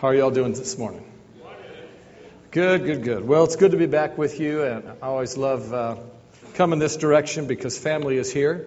[0.00, 1.04] How are y'all doing this morning?
[2.50, 3.28] Good, good, good.
[3.28, 5.96] Well, it's good to be back with you, and I always love uh,
[6.54, 8.66] coming this direction because family is here,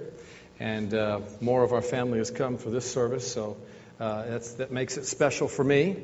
[0.59, 3.57] and uh, more of our family has come for this service, so
[3.99, 6.03] uh, that makes it special for me.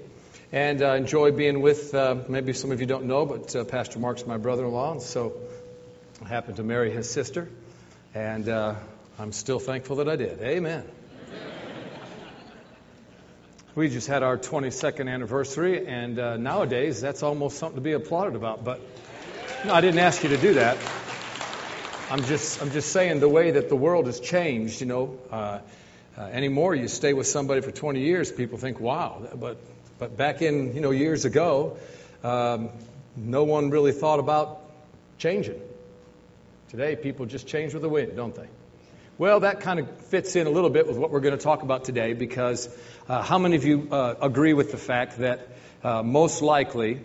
[0.52, 4.00] And I enjoy being with, uh, maybe some of you don't know, but uh, Pastor
[4.00, 5.34] Mark's my brother in law, and so
[6.26, 7.48] I happened to marry his sister,
[8.16, 8.74] and uh,
[9.20, 10.42] I'm still thankful that I did.
[10.42, 10.90] Amen.
[13.76, 18.36] We just had our 22nd anniversary, and uh, nowadays that's almost something to be applauded
[18.36, 18.64] about.
[18.64, 18.82] But
[19.64, 20.76] no, I didn't ask you to do that.
[22.10, 24.82] I'm just, I'm just saying the way that the world has changed.
[24.82, 25.60] You know, uh,
[26.18, 29.22] uh, anymore you stay with somebody for 20 years, people think, wow.
[29.36, 29.60] But,
[30.00, 31.78] but back in you know years ago,
[32.24, 32.70] um,
[33.16, 34.62] no one really thought about
[35.20, 35.62] changing.
[36.70, 38.48] Today, people just change with the wind, don't they?
[39.20, 41.62] Well, that kind of fits in a little bit with what we're going to talk
[41.62, 42.70] about today because
[43.10, 45.46] uh, how many of you uh, agree with the fact that
[45.84, 47.02] uh, most likely,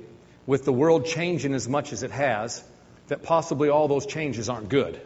[0.46, 2.62] with the world changing as much as it has,
[3.08, 5.00] that possibly all those changes aren't good?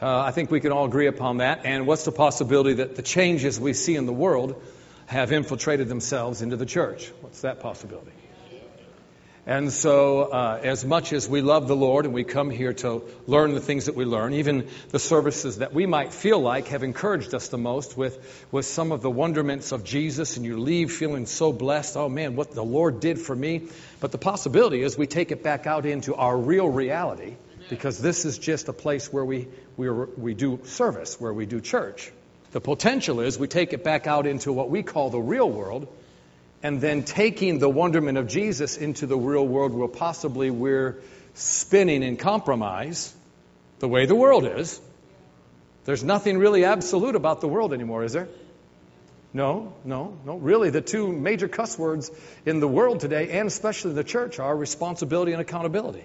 [0.00, 1.66] Uh, I think we can all agree upon that.
[1.66, 4.62] And what's the possibility that the changes we see in the world
[5.04, 7.12] have infiltrated themselves into the church?
[7.20, 8.12] What's that possibility?
[9.48, 13.04] And so, uh, as much as we love the Lord and we come here to
[13.28, 16.82] learn the things that we learn, even the services that we might feel like have
[16.82, 20.90] encouraged us the most with, with some of the wonderments of Jesus, and you leave
[20.90, 23.68] feeling so blessed, oh man, what the Lord did for me.
[24.00, 27.36] But the possibility is we take it back out into our real reality,
[27.70, 31.60] because this is just a place where we, we, we do service, where we do
[31.60, 32.10] church.
[32.50, 35.86] The potential is we take it back out into what we call the real world
[36.66, 41.00] and then taking the wonderment of Jesus into the real world where possibly we're
[41.34, 43.14] spinning in compromise
[43.78, 44.80] the way the world is.
[45.84, 48.26] There's nothing really absolute about the world anymore, is there?
[49.32, 50.38] No, no, no.
[50.38, 52.10] Really, the two major cuss words
[52.44, 56.04] in the world today, and especially the church, are responsibility and accountability.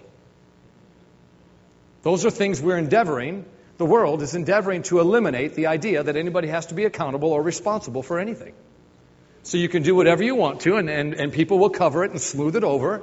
[2.02, 3.46] Those are things we're endeavoring,
[3.78, 7.42] the world is endeavoring to eliminate the idea that anybody has to be accountable or
[7.42, 8.54] responsible for anything.
[9.44, 12.12] So you can do whatever you want to, and, and, and people will cover it
[12.12, 13.02] and smooth it over,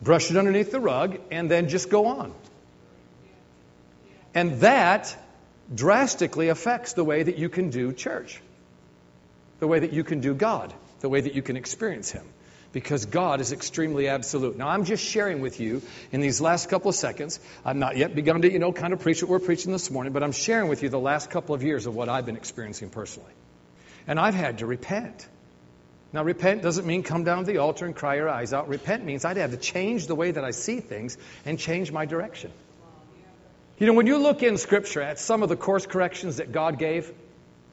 [0.00, 2.32] brush it underneath the rug, and then just go on.
[4.34, 5.16] And that
[5.74, 8.40] drastically affects the way that you can do church,
[9.58, 12.24] the way that you can do God, the way that you can experience Him.
[12.72, 14.56] Because God is extremely absolute.
[14.56, 15.82] Now, I'm just sharing with you
[16.12, 17.40] in these last couple of seconds.
[17.64, 20.12] I've not yet begun to, you know, kind of preach what we're preaching this morning,
[20.12, 22.90] but I'm sharing with you the last couple of years of what I've been experiencing
[22.90, 23.32] personally.
[24.10, 25.28] And I've had to repent.
[26.12, 28.68] Now, repent doesn't mean come down to the altar and cry your eyes out.
[28.68, 31.16] Repent means I'd have to change the way that I see things
[31.46, 32.50] and change my direction.
[33.78, 36.76] You know, when you look in Scripture at some of the course corrections that God
[36.76, 37.12] gave,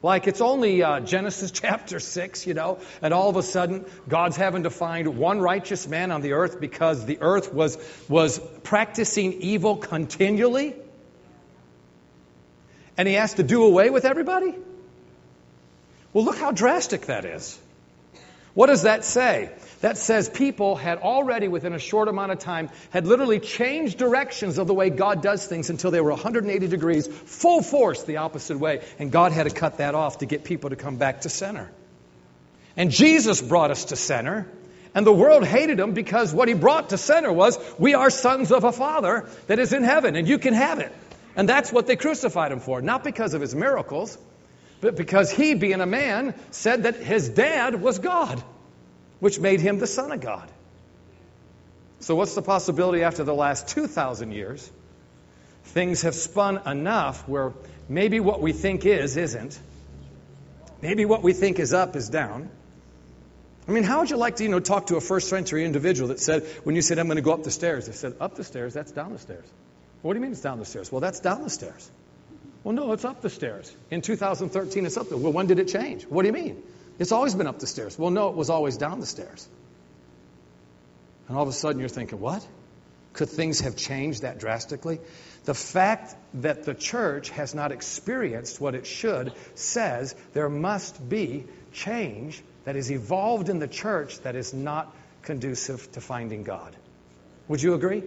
[0.00, 4.36] like it's only uh, Genesis chapter 6, you know, and all of a sudden God's
[4.36, 7.76] having to find one righteous man on the earth because the earth was,
[8.08, 10.76] was practicing evil continually.
[12.96, 14.54] And he has to do away with everybody?
[16.12, 17.58] Well, look how drastic that is.
[18.54, 19.50] What does that say?
[19.82, 24.58] That says people had already, within a short amount of time, had literally changed directions
[24.58, 28.58] of the way God does things until they were 180 degrees, full force the opposite
[28.58, 28.82] way.
[28.98, 31.70] And God had to cut that off to get people to come back to center.
[32.76, 34.48] And Jesus brought us to center.
[34.94, 38.50] And the world hated him because what he brought to center was, we are sons
[38.50, 40.92] of a Father that is in heaven, and you can have it.
[41.36, 42.82] And that's what they crucified him for.
[42.82, 44.18] Not because of his miracles,
[44.80, 48.42] but because he, being a man, said that his dad was God,
[49.20, 50.48] which made him the Son of God.
[52.00, 54.70] So, what's the possibility after the last 2,000 years?
[55.64, 57.52] Things have spun enough where
[57.88, 59.58] maybe what we think is isn't.
[60.80, 62.50] Maybe what we think is up is down.
[63.66, 66.08] I mean, how would you like to, you know, talk to a first century individual
[66.08, 68.34] that said, when you said, I'm going to go up the stairs, they said, up
[68.34, 69.44] the stairs, that's down the stairs.
[70.00, 70.90] What do you mean it's down the stairs?
[70.90, 71.90] Well, that's down the stairs.
[72.64, 73.74] Well, no, it's up the stairs.
[73.90, 75.18] In 2013, it's up there.
[75.18, 76.04] Well, when did it change?
[76.04, 76.62] What do you mean?
[76.98, 77.98] It's always been up the stairs.
[77.98, 79.48] Well, no, it was always down the stairs.
[81.28, 82.46] And all of a sudden you're thinking, what?
[83.12, 85.00] Could things have changed that drastically?
[85.44, 91.44] The fact that the church has not experienced what it should says there must be
[91.72, 96.76] change that is evolved in the church that is not conducive to finding God.
[97.48, 98.02] Would you agree?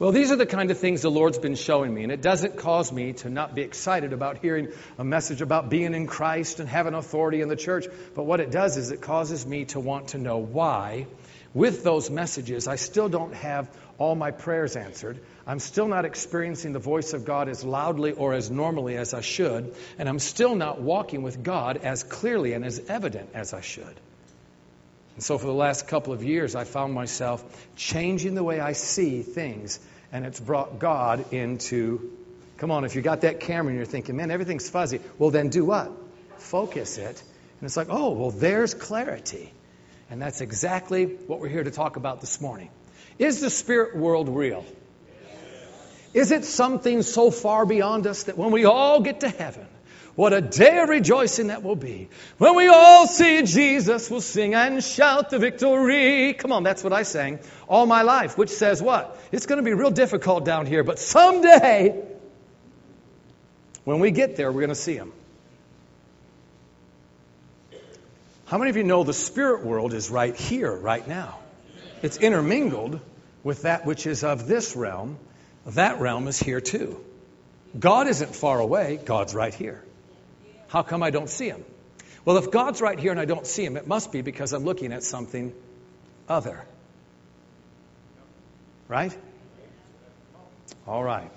[0.00, 2.56] Well, these are the kind of things the Lord's been showing me, and it doesn't
[2.56, 6.66] cause me to not be excited about hearing a message about being in Christ and
[6.66, 7.84] having authority in the church.
[8.14, 11.06] But what it does is it causes me to want to know why
[11.52, 13.68] with those messages, I still don't have
[13.98, 15.20] all my prayers answered.
[15.46, 19.20] I'm still not experiencing the voice of God as loudly or as normally as I
[19.20, 19.74] should.
[19.98, 24.00] And I'm still not walking with God as clearly and as evident as I should.
[25.20, 27.44] And so, for the last couple of years, I found myself
[27.76, 29.78] changing the way I see things.
[30.12, 32.10] And it's brought God into.
[32.56, 35.50] Come on, if you got that camera and you're thinking, man, everything's fuzzy, well, then
[35.50, 35.92] do what?
[36.38, 37.22] Focus it.
[37.60, 39.52] And it's like, oh, well, there's clarity.
[40.08, 42.70] And that's exactly what we're here to talk about this morning.
[43.18, 44.64] Is the spirit world real?
[46.14, 49.66] Is it something so far beyond us that when we all get to heaven,
[50.20, 52.10] what a day of rejoicing that will be.
[52.36, 56.34] When we all see Jesus, we'll sing and shout the victory.
[56.34, 59.18] Come on, that's what I sang all my life, which says what?
[59.32, 62.04] It's going to be real difficult down here, but someday,
[63.84, 65.10] when we get there, we're going to see him.
[68.44, 71.38] How many of you know the spirit world is right here, right now?
[72.02, 73.00] It's intermingled
[73.42, 75.16] with that which is of this realm.
[75.64, 77.02] That realm is here too.
[77.78, 79.82] God isn't far away, God's right here.
[80.70, 81.64] How come I don't see him?
[82.24, 84.64] Well, if God's right here and I don't see him, it must be because I'm
[84.64, 85.52] looking at something
[86.28, 86.64] other.
[88.86, 89.16] Right?
[90.86, 91.28] All right.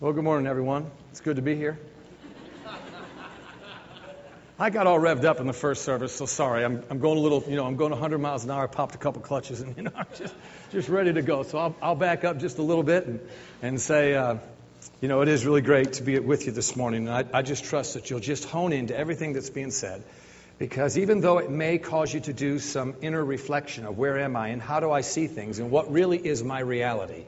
[0.00, 0.90] Well, good morning, everyone.
[1.10, 1.78] It's good to be here.
[4.58, 6.64] I got all revved up in the first service, so sorry.
[6.64, 8.64] I'm, I'm going a little, you know, I'm going 100 miles an hour.
[8.64, 10.34] I popped a couple clutches, and you know, I'm just,
[10.72, 11.42] just ready to go.
[11.42, 13.20] So I'll, I'll back up just a little bit and,
[13.60, 14.36] and say, uh,
[15.00, 17.08] you know, it is really great to be with you this morning.
[17.08, 20.02] And I, I just trust that you'll just hone into everything that's being said.
[20.58, 24.36] Because even though it may cause you to do some inner reflection of where am
[24.36, 27.24] I and how do I see things and what really is my reality,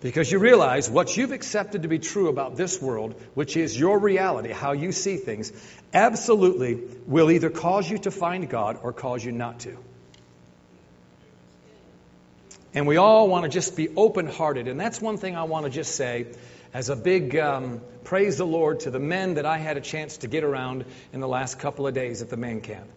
[0.00, 3.98] because you realize what you've accepted to be true about this world, which is your
[3.98, 5.52] reality, how you see things,
[5.94, 9.76] absolutely will either cause you to find God or cause you not to.
[12.72, 14.68] And we all want to just be open hearted.
[14.68, 16.26] And that's one thing I want to just say
[16.72, 20.18] as a big um, praise the Lord to the men that I had a chance
[20.18, 22.88] to get around in the last couple of days at the man camp.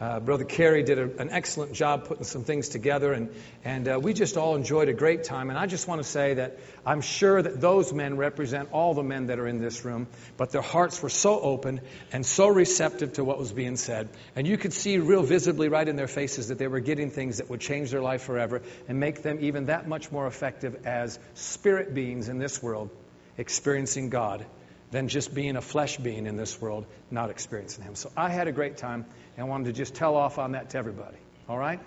[0.00, 3.34] Uh, Brother Carey did a, an excellent job putting some things together, and,
[3.64, 5.50] and uh, we just all enjoyed a great time.
[5.50, 9.02] And I just want to say that I'm sure that those men represent all the
[9.02, 11.80] men that are in this room, but their hearts were so open
[12.12, 14.08] and so receptive to what was being said.
[14.36, 17.38] And you could see real visibly right in their faces that they were getting things
[17.38, 21.18] that would change their life forever and make them even that much more effective as
[21.34, 22.90] spirit beings in this world,
[23.38, 24.44] experiencing God
[24.90, 27.94] than just being a flesh being in this world, not experiencing Him.
[27.94, 29.06] So I had a great time
[29.36, 31.16] and I wanted to just tell off on that to everybody.
[31.48, 31.80] All right?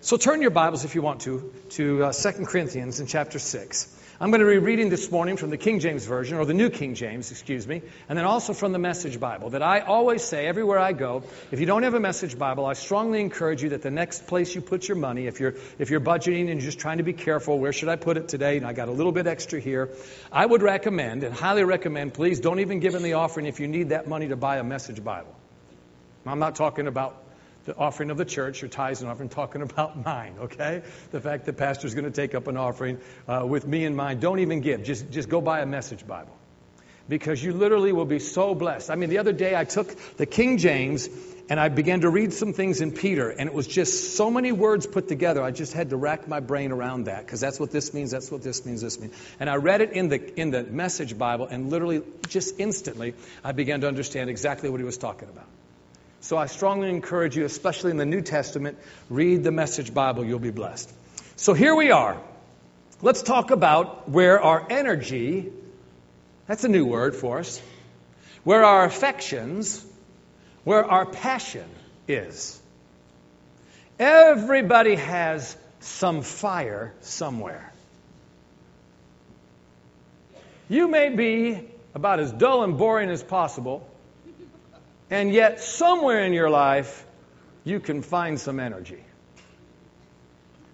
[0.00, 3.92] So turn your Bibles, if you want to, to uh, 2 Corinthians in chapter 6.
[4.18, 6.70] I'm going to be reading this morning from the King James Version, or the New
[6.70, 9.50] King James, excuse me, and then also from the Message Bible.
[9.50, 12.72] That I always say everywhere I go, if you don't have a Message Bible, I
[12.72, 16.00] strongly encourage you that the next place you put your money, if you're if you're
[16.00, 18.56] budgeting and you're just trying to be careful, where should I put it today?
[18.56, 19.90] And I got a little bit extra here.
[20.32, 23.68] I would recommend and highly recommend, please don't even give in the offering if you
[23.68, 25.34] need that money to buy a Message Bible.
[26.24, 27.22] I'm not talking about
[27.66, 30.82] the offering of the church your tithes and offering, talking about mine, okay?
[31.10, 32.98] The fact that the pastor's going to take up an offering
[33.28, 34.20] uh, with me in mind.
[34.20, 34.82] Don't even give.
[34.84, 36.34] Just, just go buy a message Bible.
[37.08, 38.90] Because you literally will be so blessed.
[38.90, 41.08] I mean, the other day I took the King James
[41.48, 44.50] and I began to read some things in Peter, and it was just so many
[44.50, 45.42] words put together.
[45.42, 48.32] I just had to rack my brain around that because that's what this means, that's
[48.32, 49.14] what this means, this means.
[49.38, 53.14] And I read it in the in the Message Bible, and literally, just instantly,
[53.44, 55.46] I began to understand exactly what he was talking about.
[56.26, 58.78] So I strongly encourage you, especially in the New Testament,
[59.08, 60.24] read the Message Bible.
[60.24, 60.92] You'll be blessed.
[61.36, 62.20] So here we are.
[63.00, 65.52] Let's talk about where our energy,
[66.48, 67.62] that's a new word for us,
[68.42, 69.86] where our affections,
[70.64, 71.70] where our passion
[72.08, 72.60] is.
[73.96, 77.72] Everybody has some fire somewhere.
[80.68, 81.60] You may be
[81.94, 83.88] about as dull and boring as possible
[85.10, 87.06] and yet, somewhere in your life,
[87.64, 89.02] you can find some energy.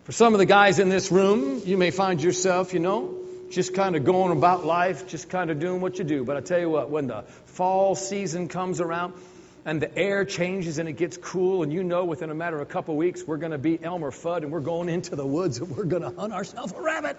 [0.04, 3.18] For some of the guys in this room, you may find yourself, you know,
[3.50, 6.24] just kind of going about life, just kind of doing what you do.
[6.24, 9.14] But I tell you what, when the fall season comes around
[9.64, 12.62] and the air changes and it gets cool, and you know within a matter of
[12.62, 15.26] a couple of weeks, we're going to be Elmer Fudd and we're going into the
[15.26, 17.16] woods and we're going to hunt ourselves a rabbit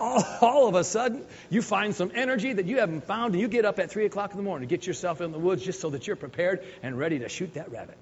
[0.00, 3.48] all, all of a sudden, you find some energy that you haven't found, and you
[3.48, 5.80] get up at 3 o'clock in the morning to get yourself in the woods just
[5.80, 7.96] so that you're prepared and ready to shoot that rabbit.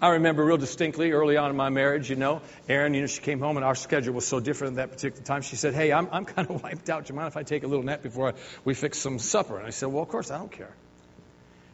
[0.00, 3.22] I remember real distinctly early on in my marriage, you know, Erin, you know, she
[3.22, 5.40] came home and our schedule was so different at that particular time.
[5.40, 7.06] She said, Hey, I'm, I'm kind of wiped out.
[7.06, 8.32] Do you mind if I take a little nap before I,
[8.66, 9.56] we fix some supper?
[9.56, 10.74] And I said, Well, of course, I don't care.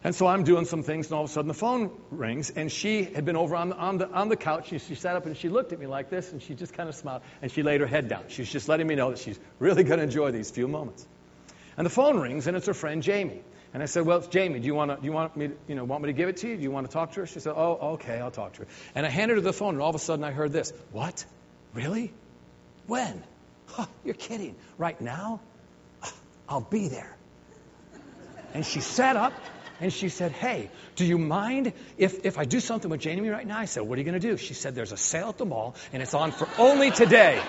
[0.03, 2.73] And so I'm doing some things, and all of a sudden the phone rings, and
[2.73, 4.69] she had been over on the, on the, on the couch.
[4.69, 6.89] She, she sat up and she looked at me like this, and she just kind
[6.89, 8.25] of smiled, and she laid her head down.
[8.29, 11.07] She's just letting me know that she's really going to enjoy these few moments.
[11.77, 13.43] And the phone rings, and it's her friend Jamie.
[13.73, 14.59] And I said, "Well, it's Jamie.
[14.59, 14.97] Do you want to?
[14.97, 15.49] Do you want me?
[15.49, 16.57] To, you know, want me to give it to you?
[16.57, 18.69] Do you want to talk to her?" She said, "Oh, okay, I'll talk to her."
[18.97, 21.25] And I handed her the phone, and all of a sudden I heard this: "What?
[21.73, 22.13] Really?
[22.89, 23.23] When?
[23.67, 24.57] Huh, you're kidding?
[24.77, 25.41] Right now?
[26.49, 27.17] I'll be there."
[28.55, 29.35] And she sat up
[29.81, 33.47] and she said, Hey, do you mind if, if I do something with Jamie right
[33.47, 33.59] now?
[33.59, 34.37] I said, What are you going to do?
[34.37, 37.43] She said, There's a sale at the mall and it's on for only today.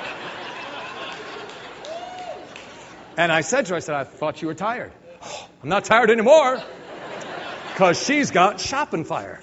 [3.17, 4.91] And I said to her, I said, I thought you were tired.
[5.23, 6.63] Oh, I'm not tired anymore
[7.67, 9.41] because she's got shopping fire.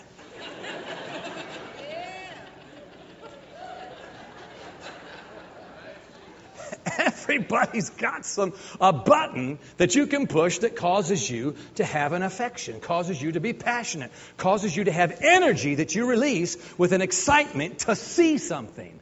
[7.29, 12.23] Everybody's got some a button that you can push that causes you to have an
[12.23, 16.93] affection, causes you to be passionate, causes you to have energy that you release with
[16.93, 18.99] an excitement to see something.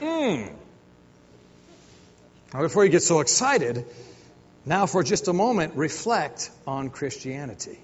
[0.00, 0.52] Mm.
[2.52, 3.86] Now, before you get so excited,
[4.66, 7.78] now for just a moment, reflect on Christianity.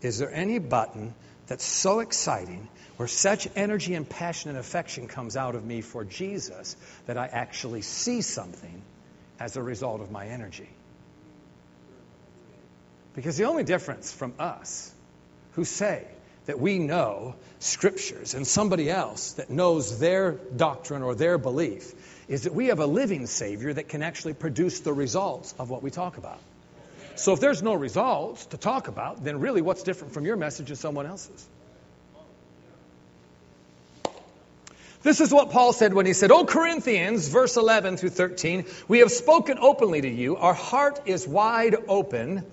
[0.00, 1.14] Is there any button
[1.48, 6.04] that's so exciting where such energy and passion and affection comes out of me for
[6.04, 6.76] Jesus
[7.06, 8.82] that I actually see something
[9.38, 10.68] as a result of my energy?
[13.14, 14.92] Because the only difference from us
[15.52, 16.04] who say
[16.46, 21.94] that we know scriptures and somebody else that knows their doctrine or their belief
[22.26, 25.84] is that we have a living Savior that can actually produce the results of what
[25.84, 26.40] we talk about.
[27.14, 30.72] So if there's no results to talk about, then really what's different from your message
[30.72, 31.46] is someone else's?
[35.08, 38.98] This is what Paul said when he said, O Corinthians, verse 11 through 13, we
[38.98, 40.36] have spoken openly to you.
[40.36, 42.44] Our heart is wide open.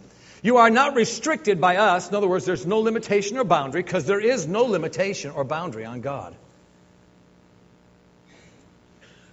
[0.42, 2.08] You are not restricted by us.
[2.08, 5.84] In other words, there's no limitation or boundary because there is no limitation or boundary
[5.84, 6.34] on God.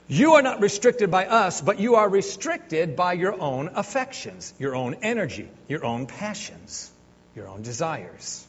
[0.09, 4.75] You are not restricted by us, but you are restricted by your own affections, your
[4.75, 6.91] own energy, your own passions,
[7.37, 8.45] your own desires.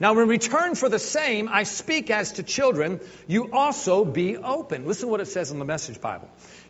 [0.00, 4.86] Now, in return for the same, I speak as to children, you also be open.
[4.86, 6.28] Listen to what it says in the Message Bible.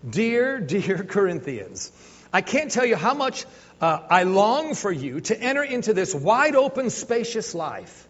[0.09, 1.93] Dear, dear Corinthians,
[2.33, 3.47] I can't tell you how much
[3.81, 8.09] uh, I long for you to enter into this wide open, spacious life.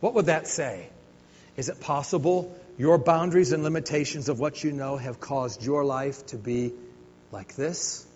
[0.00, 0.88] What would that say?
[1.58, 6.24] Is it possible your boundaries and limitations of what you know have caused your life
[6.26, 6.72] to be
[7.30, 8.06] like this?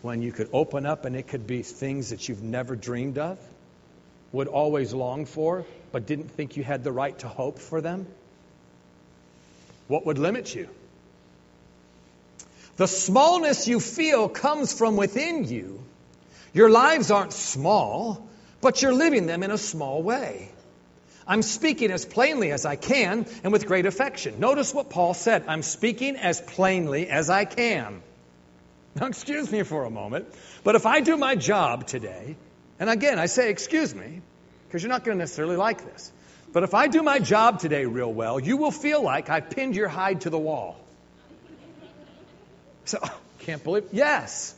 [0.00, 3.38] When you could open up and it could be things that you've never dreamed of,
[4.32, 8.06] would always long for, but didn't think you had the right to hope for them?
[9.88, 10.68] What would limit you?
[12.76, 15.84] The smallness you feel comes from within you.
[16.54, 18.26] Your lives aren't small,
[18.60, 20.48] but you're living them in a small way.
[21.26, 24.40] I'm speaking as plainly as I can and with great affection.
[24.40, 28.02] Notice what Paul said I'm speaking as plainly as I can.
[28.94, 30.26] Now, excuse me for a moment,
[30.64, 32.36] but if I do my job today,
[32.78, 34.20] and again, I say excuse me,
[34.66, 36.12] because you're not going to necessarily like this,
[36.52, 39.74] but if I do my job today real well, you will feel like I pinned
[39.74, 40.78] your hide to the wall.
[42.84, 42.98] So,
[43.40, 44.54] can't believe, yes.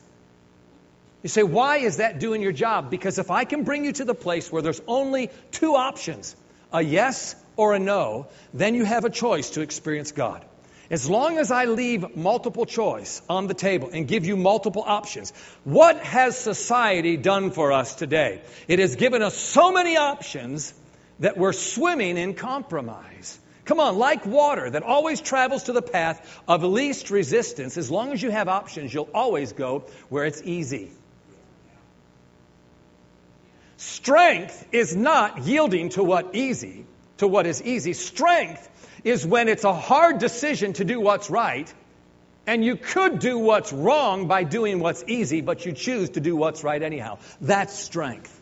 [1.23, 2.91] You say, why is that doing your job?
[2.91, 6.37] Because if I can bring you to the place where there's only two options,
[6.73, 10.45] a yes or a no, then you have a choice to experience God.
[10.91, 15.33] As long as I leave multiple choice on the table and give you multiple options,
[15.65, 18.43] what has society done for us today?
[18.69, 20.75] It has given us so many options
[21.21, 23.39] that we're swimming in compromise.
[23.65, 28.13] Come on, like water that always travels to the path of least resistance, as long
[28.13, 30.91] as you have options, you'll always go where it's easy.
[33.79, 36.85] Strength is not yielding to what easy,
[37.19, 37.95] to what is easy.
[37.95, 38.69] Strength
[39.05, 41.73] is when it's a hard decision to do what's right,
[42.47, 46.35] and you could do what's wrong by doing what's easy, but you choose to do
[46.37, 47.19] what's right anyhow.
[47.41, 48.41] That's strength.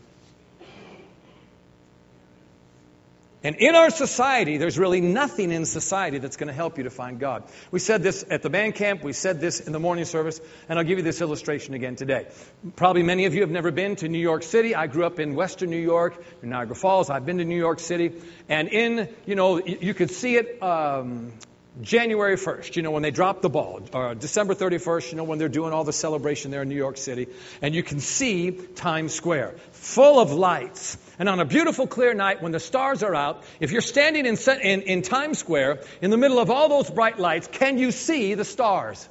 [3.44, 6.90] And in our society, there's really nothing in society that's going to help you to
[6.90, 7.42] find God.
[7.70, 10.78] We said this at the band camp, we said this in the morning service, and
[10.78, 12.28] I'll give you this illustration again today.
[12.76, 14.74] Probably many of you have never been to New York City.
[14.74, 17.10] I grew up in western New York, in Niagara Falls.
[17.10, 18.12] I've been to New York City.
[18.48, 21.32] And in, you know, you could see it um,
[21.80, 25.38] January 1st, you know, when they drop the ball, or December 31st, you know, when
[25.38, 27.28] they're doing all the celebration there in New York City,
[27.62, 30.98] and you can see Times Square full of lights.
[31.18, 34.36] And on a beautiful clear night when the stars are out, if you're standing in,
[34.60, 38.34] in, in Times Square in the middle of all those bright lights, can you see
[38.34, 39.08] the stars?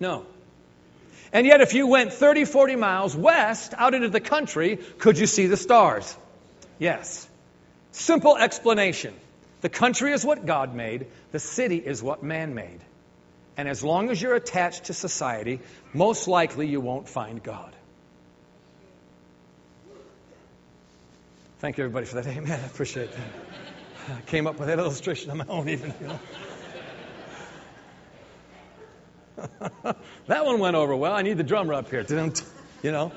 [0.00, 0.26] No.
[1.32, 5.26] And yet, if you went 30, 40 miles west out into the country, could you
[5.26, 6.16] see the stars?
[6.80, 7.28] Yes.
[7.92, 9.14] Simple explanation.
[9.60, 12.80] The country is what God made, the city is what man made.
[13.56, 15.60] And as long as you're attached to society,
[15.92, 17.74] most likely you won't find God.
[21.58, 22.26] Thank you, everybody, for that.
[22.26, 22.58] Amen.
[22.58, 24.16] I appreciate that.
[24.16, 25.92] I came up with that illustration on my own, even.
[26.00, 26.20] You know.
[30.26, 31.12] that one went over well.
[31.12, 32.06] I need the drummer up here.
[32.82, 33.12] You know.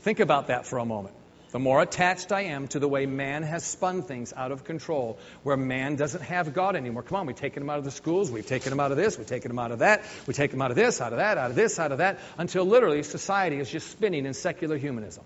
[0.00, 1.14] Think about that for a moment.
[1.50, 5.18] The more attached I am to the way man has spun things out of control,
[5.42, 7.02] where man doesn't have God anymore.
[7.02, 9.16] Come on, we've taken him out of the schools, we've taken him out of this,
[9.16, 11.38] we've taken him out of that, we take him out of this, out of that,
[11.38, 15.24] out of this, out of that, until literally society is just spinning in secular humanism.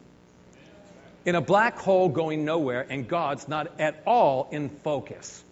[1.25, 5.43] In a black hole going nowhere, and God's not at all in focus.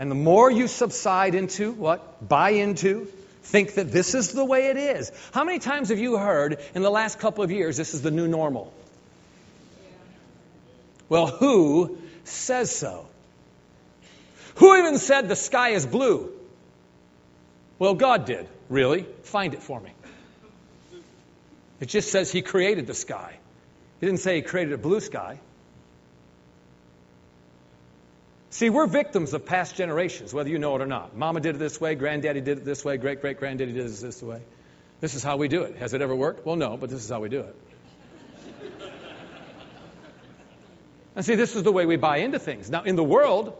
[0.00, 2.28] And the more you subside into what?
[2.28, 3.06] Buy into,
[3.42, 5.12] think that this is the way it is.
[5.32, 8.10] How many times have you heard in the last couple of years this is the
[8.10, 8.72] new normal?
[11.08, 13.06] Well, who says so?
[14.56, 16.32] Who even said the sky is blue?
[17.78, 18.48] Well, God did.
[18.68, 19.06] Really?
[19.22, 19.92] Find it for me.
[21.80, 23.38] It just says He created the sky.
[24.00, 25.38] He didn't say He created a blue sky.
[28.50, 31.16] See, we're victims of past generations, whether you know it or not.
[31.16, 34.00] Mama did it this way, granddaddy did it this way, great great granddaddy did it
[34.00, 34.40] this way.
[35.00, 35.76] This is how we do it.
[35.76, 36.44] Has it ever worked?
[36.44, 37.54] Well, no, but this is how we do it.
[41.18, 42.70] And see, this is the way we buy into things.
[42.70, 43.52] Now, in the world,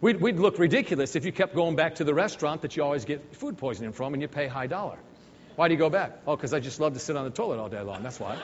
[0.00, 3.04] we'd, we'd look ridiculous if you kept going back to the restaurant that you always
[3.04, 4.96] get food poisoning from and you pay high dollar.
[5.56, 6.20] Why do you go back?
[6.24, 8.04] Oh, because I just love to sit on the toilet all day long.
[8.04, 8.36] That's why.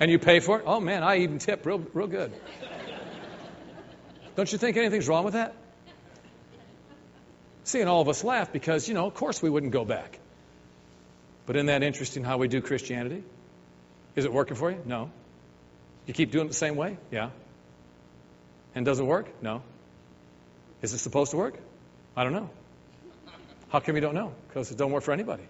[0.00, 0.64] and you pay for it?
[0.66, 2.32] Oh, man, I even tip real, real good.
[4.34, 5.54] Don't you think anything's wrong with that?
[7.62, 10.18] See, and all of us laugh because, you know, of course we wouldn't go back.
[11.46, 13.22] But isn't that interesting how we do Christianity?
[14.18, 14.82] Is it working for you?
[14.84, 15.12] No.
[16.06, 16.98] You keep doing it the same way?
[17.12, 17.30] Yeah.
[18.74, 19.28] And doesn't work?
[19.40, 19.62] No.
[20.82, 21.54] Is it supposed to work?
[22.16, 22.50] I don't know.
[23.68, 24.32] How come you don't know?
[24.48, 25.44] Because it don't work for anybody.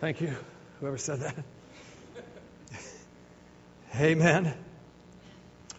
[0.00, 0.36] Thank you,
[0.78, 1.34] whoever said that.
[4.00, 4.54] Amen.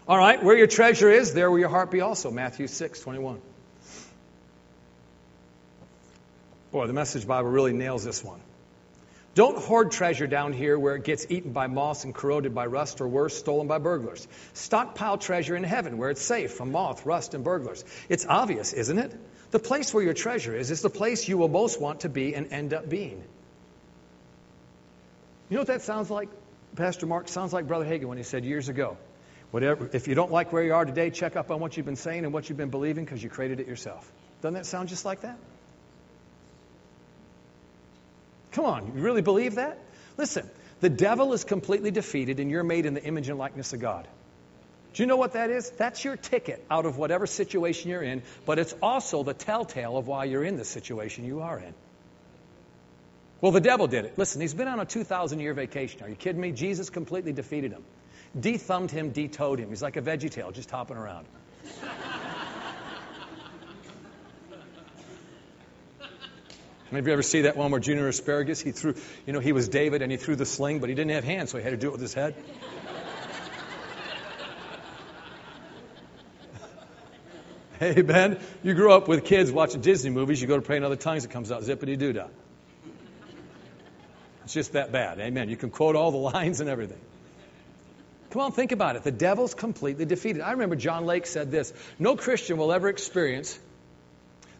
[0.06, 2.30] All right, where your treasure is, there will your heart be also.
[2.30, 3.40] Matthew 6, 21.
[6.74, 8.40] Boy, the Message Bible really nails this one.
[9.36, 13.00] Don't hoard treasure down here where it gets eaten by moths and corroded by rust
[13.00, 14.26] or worse, stolen by burglars.
[14.54, 17.84] Stockpile treasure in heaven where it's safe from moth, rust, and burglars.
[18.08, 19.14] It's obvious, isn't it?
[19.52, 22.34] The place where your treasure is is the place you will most want to be
[22.34, 23.22] and end up being.
[25.50, 26.28] You know what that sounds like,
[26.74, 27.28] Pastor Mark?
[27.28, 28.96] Sounds like Brother Hagin when he said years ago,
[29.52, 31.94] whatever, if you don't like where you are today, check up on what you've been
[31.94, 34.10] saying and what you've been believing because you created it yourself.
[34.42, 35.38] Doesn't that sound just like that?
[38.54, 39.78] Come on, you really believe that?
[40.16, 40.48] Listen,
[40.80, 44.06] the devil is completely defeated and you're made in the image and likeness of God.
[44.94, 45.70] Do you know what that is?
[45.70, 50.06] That's your ticket out of whatever situation you're in, but it's also the telltale of
[50.06, 51.74] why you're in the situation you are in.
[53.40, 54.16] Well, the devil did it.
[54.16, 56.02] Listen, he's been on a 2,000 year vacation.
[56.04, 56.52] Are you kidding me?
[56.52, 57.82] Jesus completely defeated him.
[58.38, 59.68] De-thumbed him, de-toed him.
[59.68, 61.26] He's like a veggie tail just hopping around.
[66.94, 68.94] Maybe you ever see that one where Junior Asparagus, he threw,
[69.26, 71.50] you know, he was David and he threw the sling, but he didn't have hands,
[71.50, 72.36] so he had to do it with his head?
[77.80, 80.84] hey, Ben, you grew up with kids watching Disney movies, you go to pray in
[80.84, 82.28] other tongues, it comes out zippity doo dah.
[84.44, 85.18] It's just that bad.
[85.18, 85.48] Amen.
[85.48, 87.00] You can quote all the lines and everything.
[88.30, 89.02] Come on, think about it.
[89.02, 90.42] The devil's completely defeated.
[90.42, 93.58] I remember John Lake said this No Christian will ever experience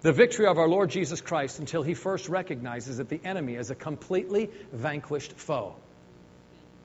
[0.05, 3.71] the victory of our Lord Jesus Christ until he first recognizes that the enemy is
[3.71, 5.75] a completely vanquished foe.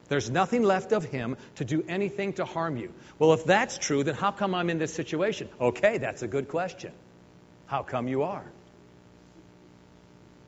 [0.08, 2.94] There's nothing left of him to do anything to harm you.
[3.20, 5.50] Well, if that's true, then how come I'm in this situation?
[5.60, 6.94] Okay, that's a good question.
[7.66, 8.46] How come you are?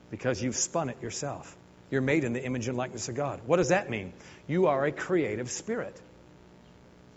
[0.09, 1.53] Because you've spun it yourself.
[1.89, 3.41] You're made in the image and likeness of God.
[3.45, 4.13] What does that mean?
[4.47, 5.99] You are a creative spirit.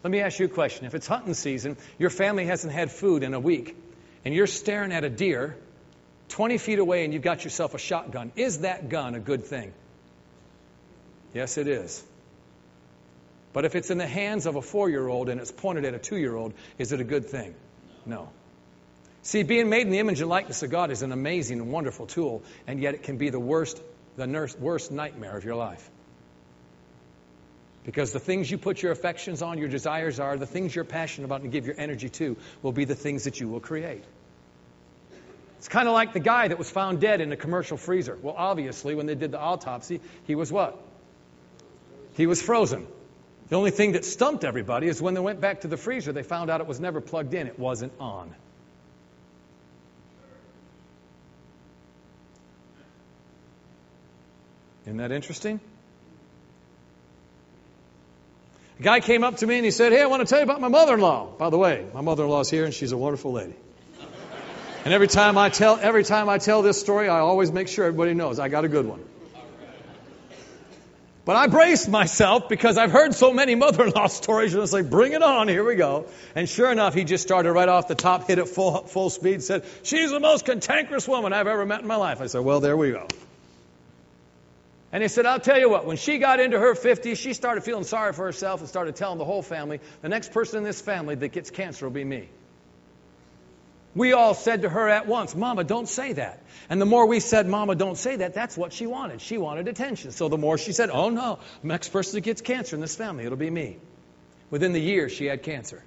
[0.03, 0.85] Let me ask you a question.
[0.85, 3.77] If it's hunting season, your family hasn't had food in a week,
[4.25, 5.57] and you're staring at a deer
[6.29, 9.73] 20 feet away and you've got yourself a shotgun, is that gun a good thing?
[11.33, 12.03] Yes, it is.
[13.53, 15.95] But if it's in the hands of a four year old and it's pointed at
[15.95, 17.55] a two year old, is it a good thing?
[18.07, 18.31] No.
[19.23, 22.07] See, being made in the image and likeness of God is an amazing and wonderful
[22.07, 23.81] tool, and yet it can be the worst,
[24.17, 25.89] the worst nightmare of your life.
[27.85, 31.27] Because the things you put your affections on, your desires are, the things you're passionate
[31.27, 34.03] about and give your energy to will be the things that you will create.
[35.59, 38.18] It's kind of like the guy that was found dead in a commercial freezer.
[38.20, 40.79] Well, obviously, when they did the autopsy, he was what?
[42.16, 42.87] He was frozen.
[43.49, 46.23] The only thing that stumped everybody is when they went back to the freezer, they
[46.23, 48.35] found out it was never plugged in, it wasn't on.
[54.87, 55.61] Isn't that interesting?
[58.79, 60.45] A guy came up to me and he said, Hey, I want to tell you
[60.45, 61.27] about my mother in law.
[61.27, 63.55] By the way, my mother in law is here and she's a wonderful lady.
[64.85, 67.87] And every time I tell every time I tell this story, I always make sure
[67.87, 69.03] everybody knows I got a good one.
[71.25, 74.91] But I braced myself because I've heard so many mother-in-law stories, and I was like,
[74.91, 76.07] bring it on, here we go.
[76.35, 79.43] And sure enough, he just started right off the top, hit it full, full speed,
[79.43, 82.21] said, she's the most cantankerous woman I've ever met in my life.
[82.21, 83.07] I said, well, there we go.
[84.94, 87.64] And he said, I'll tell you what, when she got into her 50s, she started
[87.64, 90.80] feeling sorry for herself and started telling the whole family, the next person in this
[90.80, 92.28] family that gets cancer will be me.
[93.96, 96.44] We all said to her at once, Mama, don't say that.
[96.70, 99.20] And the more we said, Mama, don't say that, that's what she wanted.
[99.20, 100.12] She wanted attention.
[100.12, 103.24] So the more she said, Oh no, next person that gets cancer in this family,
[103.24, 103.78] it'll be me.
[104.48, 105.83] Within the year, she had cancer.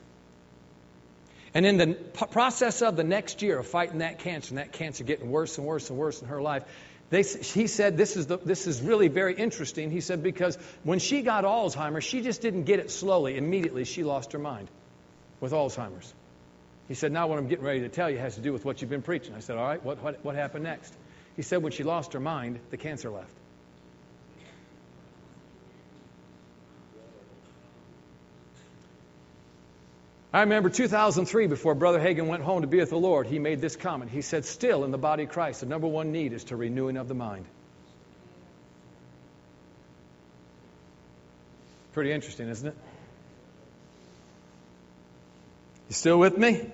[1.53, 5.05] And in the process of the next year of fighting that cancer, and that cancer
[5.05, 6.63] getting worse and worse and worse in her life,
[7.09, 9.91] they, he said, this is, the, this is really very interesting.
[9.91, 13.37] He said, because when she got Alzheimer's, she just didn't get it slowly.
[13.37, 14.67] Immediately, she lost her mind
[15.39, 16.13] with Alzheimer's.
[16.87, 18.81] He said, now what I'm getting ready to tell you has to do with what
[18.81, 19.33] you've been preaching.
[19.35, 20.93] I said, all right, what, what, what happened next?
[21.35, 23.33] He said, when she lost her mind, the cancer left.
[30.37, 33.59] I remember 2003, before Brother Hagin went home to be with the Lord, he made
[33.59, 34.11] this comment.
[34.11, 36.95] He said, Still, in the body of Christ, the number one need is to renewing
[36.95, 37.47] of the mind.
[41.93, 42.75] Pretty interesting, isn't it?
[45.89, 46.69] You still with me?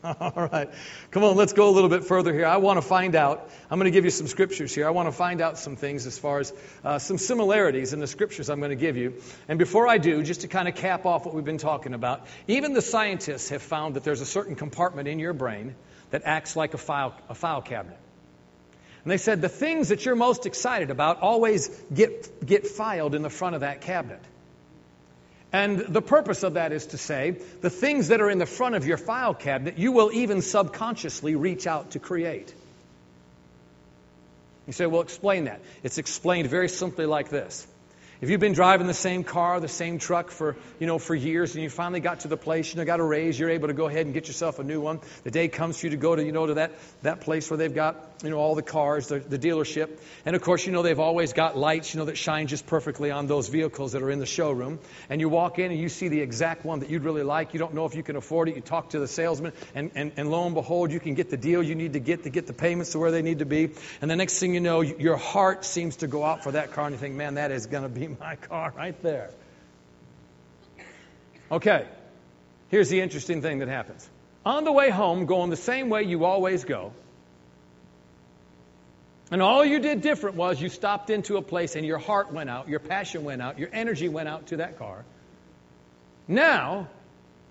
[0.04, 0.70] All right.
[1.10, 2.46] Come on, let's go a little bit further here.
[2.46, 4.86] I want to find out, I'm going to give you some scriptures here.
[4.86, 8.06] I want to find out some things as far as uh, some similarities in the
[8.06, 9.20] scriptures I'm going to give you.
[9.46, 12.26] And before I do, just to kind of cap off what we've been talking about,
[12.48, 15.74] even the scientists have found that there's a certain compartment in your brain
[16.12, 17.98] that acts like a file, a file cabinet.
[19.04, 23.20] And they said the things that you're most excited about always get, get filed in
[23.20, 24.20] the front of that cabinet.
[25.52, 28.76] And the purpose of that is to say, the things that are in the front
[28.76, 32.54] of your file cabinet, you will even subconsciously reach out to create.
[34.66, 35.60] You say, well, explain that.
[35.82, 37.66] It's explained very simply like this.
[38.20, 41.54] If you've been driving the same car, the same truck for, you know, for years
[41.54, 43.74] and you finally got to the place, you know, got a raise, you're able to
[43.74, 45.00] go ahead and get yourself a new one.
[45.24, 47.56] The day comes for you to go to, you know, to that, that place where
[47.56, 49.98] they've got, you know, all the cars, the, the dealership.
[50.24, 53.10] And of course, you know, they've always got lights, you know, that shine just perfectly
[53.10, 54.78] on those vehicles that are in the showroom.
[55.08, 57.54] And you walk in and you see the exact one that you'd really like.
[57.54, 58.56] You don't know if you can afford it.
[58.56, 61.36] You talk to the salesman and, and, and lo and behold, you can get the
[61.36, 63.70] deal you need to get to get the payments to where they need to be.
[64.00, 66.86] And the next thing you know, your heart seems to go out for that car
[66.86, 69.30] and you think, man, that is going to be my car right there.
[71.50, 71.84] Okay,
[72.68, 74.08] here's the interesting thing that happens.
[74.46, 76.92] On the way home, going the same way you always go,
[79.30, 82.50] and all you did different was you stopped into a place and your heart went
[82.50, 85.04] out, your passion went out, your energy went out to that car.
[86.26, 86.88] Now,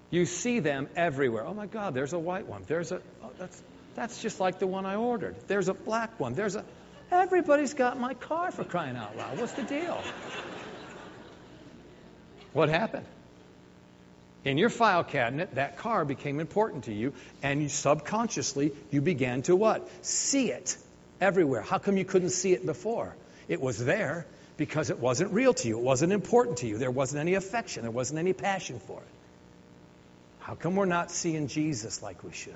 [0.10, 1.46] you see them everywhere.
[1.46, 2.64] Oh my God, there's a white one.
[2.68, 3.62] There's a, oh, that's,
[3.96, 5.36] that's just like the one I ordered.
[5.48, 6.34] There's a black one.
[6.34, 6.66] There's a,
[7.12, 9.40] everybody's got my car for crying out loud.
[9.40, 10.02] What's the deal?
[12.52, 13.06] What happened?
[14.44, 17.14] In your file cabinet, that car became important to you,
[17.44, 19.88] and you subconsciously you began to what?
[20.06, 20.78] See it
[21.22, 21.62] everywhere.
[21.62, 23.16] How come you couldn't see it before?
[23.48, 24.26] It was there
[24.58, 25.78] because it wasn't real to you.
[25.78, 26.78] It wasn't important to you.
[26.78, 27.84] There wasn't any affection.
[27.84, 29.08] There wasn't any passion for it.
[30.40, 32.54] How come we're not seeing Jesus like we should?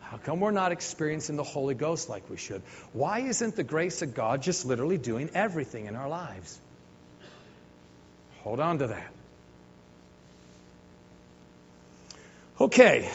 [0.00, 2.62] How come we're not experiencing the Holy Ghost like we should?
[2.92, 6.60] Why isn't the grace of God just literally doing everything in our lives?
[8.42, 9.12] Hold on to that.
[12.60, 13.10] Okay.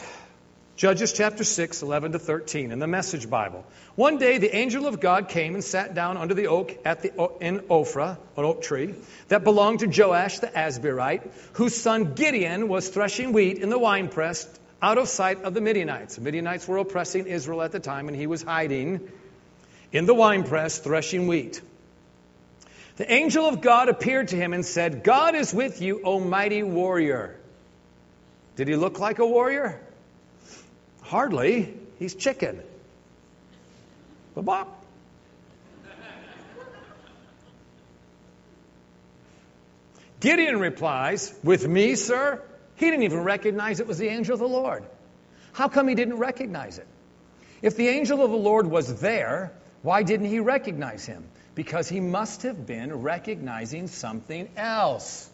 [0.80, 3.66] Judges chapter 6, 11 to 13 in the Message Bible.
[3.96, 7.12] One day the angel of God came and sat down under the oak at the,
[7.42, 8.94] in Ophrah, an oak tree,
[9.28, 14.48] that belonged to Joash the Abiezrite, whose son Gideon was threshing wheat in the winepress
[14.80, 16.14] out of sight of the Midianites.
[16.14, 19.06] The Midianites were oppressing Israel at the time, and he was hiding
[19.92, 21.60] in the winepress threshing wheat.
[22.96, 26.62] The angel of God appeared to him and said, God is with you, O mighty
[26.62, 27.38] warrior.
[28.56, 29.78] Did he look like a warrior?
[31.10, 31.74] Hardly.
[31.98, 32.62] He's chicken.
[34.36, 34.84] Bop.
[40.20, 42.40] Gideon replies, With me, sir?
[42.76, 44.84] He didn't even recognize it was the angel of the Lord.
[45.52, 46.86] How come he didn't recognize it?
[47.60, 51.24] If the angel of the Lord was there, why didn't he recognize him?
[51.56, 55.28] Because he must have been recognizing something else.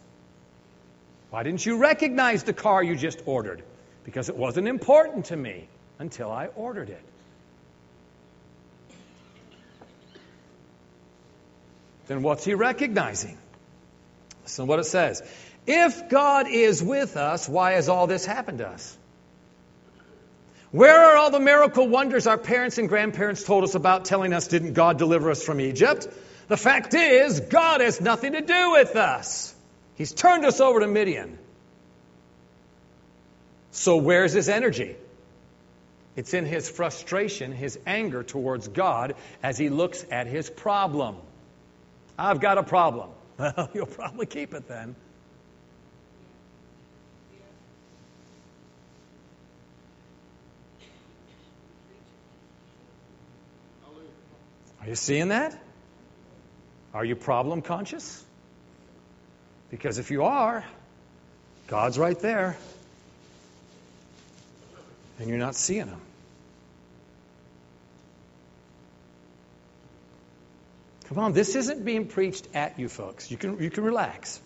[1.28, 3.62] Why didn't you recognize the car you just ordered?
[4.06, 5.66] Because it wasn't important to me
[5.98, 7.02] until I ordered it.
[12.06, 13.36] Then what's he recognizing?
[14.44, 15.22] Listen to what it says.
[15.66, 18.96] If God is with us, why has all this happened to us?
[20.70, 24.46] Where are all the miracle wonders our parents and grandparents told us about, telling us,
[24.46, 26.06] didn't God deliver us from Egypt?
[26.46, 29.52] The fact is, God has nothing to do with us.
[29.96, 31.40] He's turned us over to Midian.
[33.76, 34.96] So, where's his energy?
[36.16, 41.16] It's in his frustration, his anger towards God as he looks at his problem.
[42.18, 43.10] I've got a problem.
[43.38, 44.96] Well, you'll probably keep it then.
[54.80, 55.54] Are you seeing that?
[56.94, 58.24] Are you problem conscious?
[59.70, 60.64] Because if you are,
[61.66, 62.56] God's right there.
[65.18, 66.00] And you're not seeing them.
[71.08, 73.30] Come on, this isn't being preached at you folks.
[73.30, 74.40] You can, you can relax.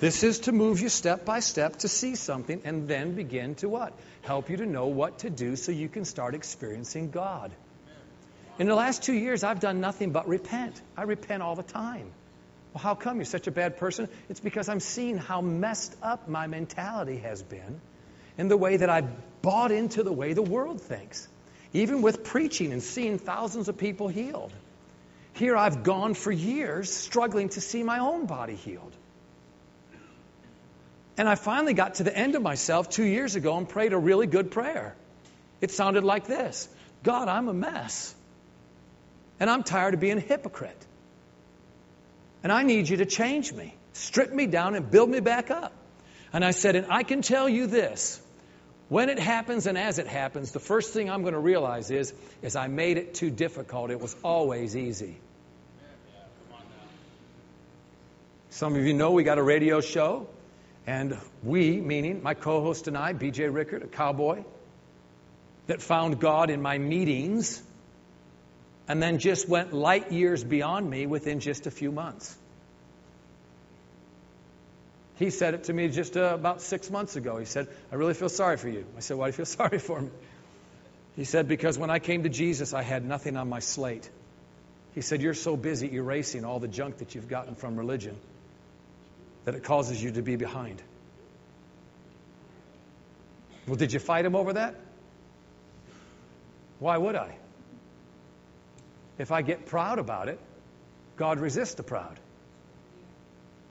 [0.00, 3.68] This is to move you step by step to see something and then begin to
[3.68, 3.92] what?
[4.22, 7.52] Help you to know what to do so you can start experiencing God.
[8.58, 10.80] In the last two years, I've done nothing but repent.
[10.96, 12.10] I repent all the time.
[12.72, 14.08] Well, how come you're such a bad person?
[14.28, 17.80] It's because I'm seeing how messed up my mentality has been
[18.36, 19.02] and the way that I
[19.42, 21.28] bought into the way the world thinks
[21.74, 24.52] even with preaching and seeing thousands of people healed.
[25.34, 28.92] Here I've gone for years struggling to see my own body healed.
[31.16, 33.98] And I finally got to the end of myself two years ago and prayed a
[33.98, 34.94] really good prayer.
[35.60, 36.68] It sounded like this
[37.02, 38.14] God, I'm a mess.
[39.40, 40.86] And I'm tired of being a hypocrite.
[42.44, 45.72] And I need you to change me, strip me down, and build me back up.
[46.32, 48.20] And I said, And I can tell you this
[48.94, 52.14] when it happens and as it happens, the first thing I'm going to realize is,
[52.42, 53.90] is I made it too difficult.
[53.90, 55.16] It was always easy.
[58.50, 60.28] Some of you know we got a radio show,
[60.86, 64.44] and we, meaning my co host and I, BJ Rickard, a cowboy,
[65.66, 67.60] that found God in my meetings
[68.86, 72.38] and then just went light years beyond me within just a few months.
[75.16, 77.38] He said it to me just uh, about six months ago.
[77.38, 78.84] He said, I really feel sorry for you.
[78.96, 80.10] I said, Why do you feel sorry for me?
[81.16, 84.08] He said, Because when I came to Jesus, I had nothing on my slate.
[84.94, 88.16] He said, You're so busy erasing all the junk that you've gotten from religion
[89.44, 90.82] that it causes you to be behind.
[93.66, 94.74] Well, did you fight him over that?
[96.80, 97.36] Why would I?
[99.18, 100.40] If I get proud about it,
[101.16, 102.18] God resists the proud.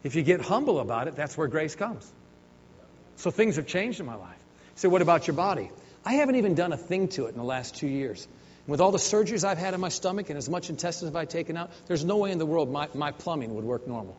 [0.03, 2.09] If you get humble about it, that's where grace comes.
[3.17, 4.37] So things have changed in my life.
[4.75, 5.69] So, what about your body?
[6.05, 8.27] I haven't even done a thing to it in the last two years.
[8.65, 11.57] With all the surgeries I've had in my stomach and as much intestines I've taken
[11.57, 14.17] out, there's no way in the world my, my plumbing would work normal.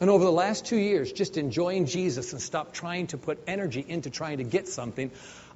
[0.00, 3.84] And over the last two years, just enjoying Jesus and stop trying to put energy
[3.86, 5.10] into trying to get something,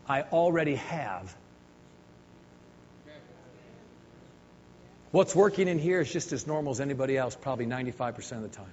[0.09, 1.35] I already have
[5.11, 8.49] What's working in here is just as normal as anybody else, probably 95% of the
[8.49, 8.73] time.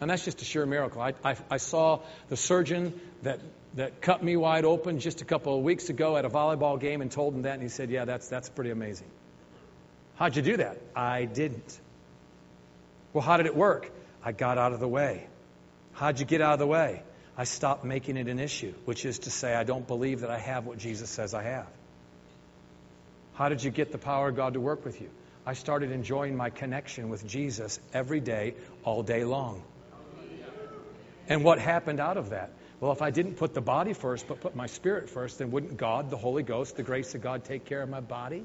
[0.00, 1.02] And that's just a sure miracle.
[1.02, 3.40] I, I, I, saw the surgeon that,
[3.74, 7.02] that cut me wide open just a couple of weeks ago at a volleyball game
[7.02, 9.08] and told him that, and he said, Yeah, that's, that's pretty amazing.
[10.16, 10.78] How'd you do that?
[10.96, 11.78] I didn't.
[13.12, 13.90] Well, how did it work?
[14.24, 15.26] I got out of the way.
[15.92, 17.02] How'd you get out of the way?
[17.36, 20.38] I stopped making it an issue, which is to say, I don't believe that I
[20.38, 21.66] have what Jesus says I have.
[23.40, 25.08] How did you get the power of God to work with you?
[25.46, 29.62] I started enjoying my connection with Jesus every day, all day long.
[31.26, 32.52] And what happened out of that?
[32.80, 35.78] Well, if I didn't put the body first, but put my spirit first, then wouldn't
[35.78, 38.44] God, the Holy Ghost, the grace of God take care of my body?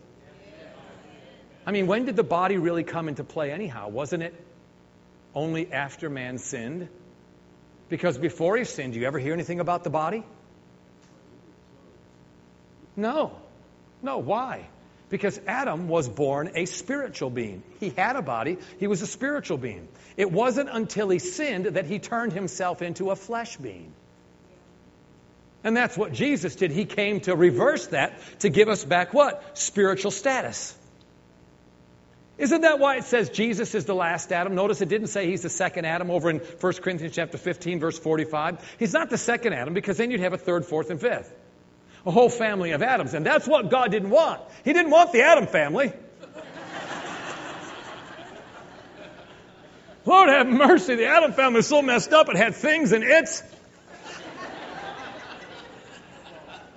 [1.65, 3.89] I mean, when did the body really come into play, anyhow?
[3.89, 4.33] Wasn't it
[5.33, 6.87] only after man sinned?
[7.89, 10.23] Because before he sinned, do you ever hear anything about the body?
[12.95, 13.35] No.
[14.01, 14.19] No.
[14.19, 14.69] Why?
[15.09, 17.63] Because Adam was born a spiritual being.
[17.79, 19.87] He had a body, he was a spiritual being.
[20.17, 23.93] It wasn't until he sinned that he turned himself into a flesh being.
[25.63, 26.71] And that's what Jesus did.
[26.71, 29.57] He came to reverse that, to give us back what?
[29.57, 30.75] Spiritual status.
[32.37, 34.55] Isn't that why it says Jesus is the last Adam?
[34.55, 37.97] Notice it didn't say he's the second Adam over in 1 Corinthians chapter 15 verse
[37.97, 38.75] 45.
[38.77, 41.33] He's not the second Adam because then you'd have a third, fourth, and fifth.
[42.05, 43.13] A whole family of Adams.
[43.13, 44.41] And that's what God didn't want.
[44.63, 45.91] He didn't want the Adam family.
[50.05, 53.41] Lord have mercy, the Adam family was so messed up it had things and its.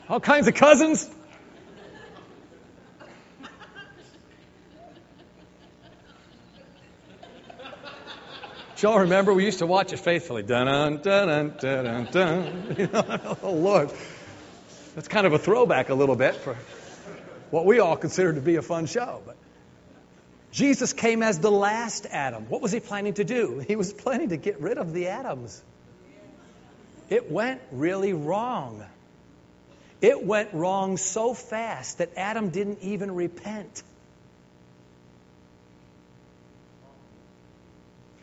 [0.08, 1.10] All kinds of cousins.
[8.82, 10.42] y'all remember we used to watch it faithfully?
[10.42, 12.90] Dun dun dun dun dun dun.
[13.42, 13.90] oh Lord,
[14.98, 16.56] that's kind of a throwback a little bit for
[17.50, 19.22] what we all consider to be a fun show.
[19.24, 19.36] But
[20.50, 22.46] Jesus came as the last Adam.
[22.48, 23.60] What was he planning to do?
[23.60, 25.62] He was planning to get rid of the Adams.
[27.08, 28.84] It went really wrong.
[30.00, 33.84] It went wrong so fast that Adam didn't even repent.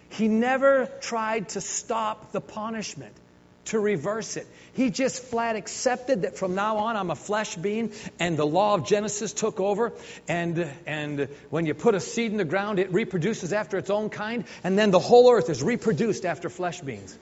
[0.10, 3.16] He never tried to stop the punishment,
[3.66, 4.48] to reverse it.
[4.74, 8.76] He just flat accepted that from now on I'm a flesh being, and the law
[8.76, 9.94] of Genesis took over.
[10.28, 14.10] And, and when you put a seed in the ground, it reproduces after its own
[14.10, 17.18] kind, and then the whole earth is reproduced after flesh beings.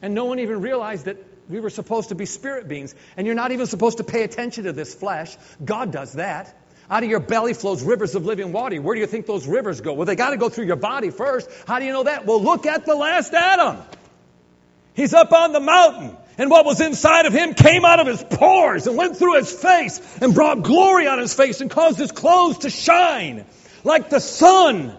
[0.00, 1.16] And no one even realized that
[1.48, 2.94] we were supposed to be spirit beings.
[3.16, 5.36] And you're not even supposed to pay attention to this flesh.
[5.64, 6.56] God does that.
[6.90, 8.80] Out of your belly flows rivers of living water.
[8.82, 9.92] Where do you think those rivers go?
[9.94, 11.48] Well, they got to go through your body first.
[11.66, 12.26] How do you know that?
[12.26, 13.78] Well, look at the last Adam.
[14.94, 18.22] He's up on the mountain, and what was inside of him came out of his
[18.22, 22.12] pores and went through his face and brought glory on his face and caused his
[22.12, 23.46] clothes to shine
[23.84, 24.96] like the sun.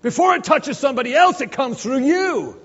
[0.00, 2.58] Before it touches somebody else, it comes through you.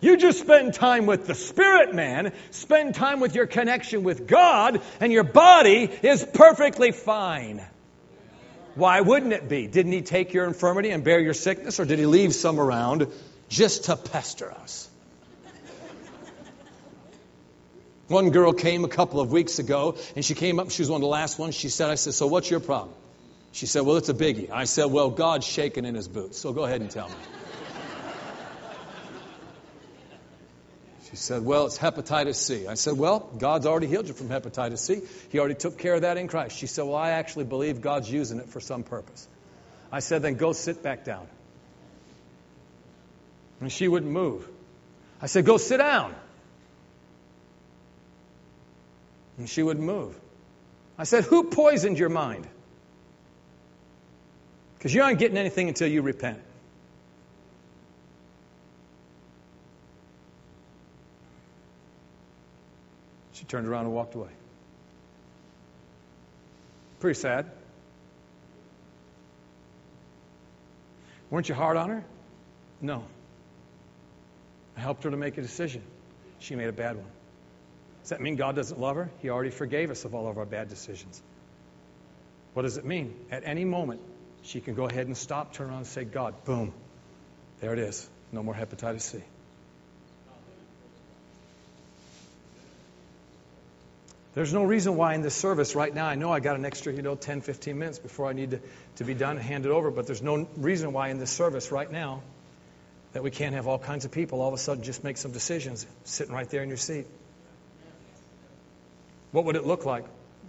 [0.00, 4.82] You just spend time with the spirit man, spend time with your connection with God,
[5.00, 7.62] and your body is perfectly fine.
[8.74, 9.66] Why wouldn't it be?
[9.66, 13.06] Didn't he take your infirmity and bear your sickness, or did he leave some around
[13.48, 14.88] just to pester us?
[18.08, 20.98] One girl came a couple of weeks ago, and she came up, she was one
[20.98, 21.54] of the last ones.
[21.54, 22.94] She said, I said, So what's your problem?
[23.52, 24.50] She said, Well, it's a biggie.
[24.50, 27.14] I said, Well, God's shaking in his boots, so go ahead and tell me.
[31.14, 32.66] She said, Well, it's hepatitis C.
[32.66, 35.00] I said, Well, God's already healed you from hepatitis C.
[35.30, 36.58] He already took care of that in Christ.
[36.58, 39.28] She said, Well, I actually believe God's using it for some purpose.
[39.92, 41.28] I said, Then go sit back down.
[43.60, 44.44] And she wouldn't move.
[45.22, 46.16] I said, Go sit down.
[49.38, 50.18] And she wouldn't move.
[50.98, 52.44] I said, Who poisoned your mind?
[54.78, 56.40] Because you aren't getting anything until you repent.
[63.54, 64.30] Turned around and walked away.
[66.98, 67.48] Pretty sad.
[71.30, 72.04] Weren't you hard on her?
[72.80, 73.04] No.
[74.76, 75.82] I helped her to make a decision.
[76.40, 77.06] She made a bad one.
[78.02, 79.08] Does that mean God doesn't love her?
[79.22, 81.22] He already forgave us of all of our bad decisions.
[82.54, 83.14] What does it mean?
[83.30, 84.00] At any moment,
[84.42, 86.72] she can go ahead and stop, turn around, and say, God, boom.
[87.60, 88.10] There it is.
[88.32, 89.22] No more hepatitis C.
[94.34, 96.92] There's no reason why in this service right now, I know I got an extra,
[96.92, 98.60] you know, 10, 15 minutes before I need to,
[98.96, 101.70] to be done and hand it over, but there's no reason why in this service
[101.70, 102.20] right now
[103.12, 105.30] that we can't have all kinds of people all of a sudden just make some
[105.30, 107.06] decisions sitting right there in your seat.
[109.30, 110.04] What would it look like?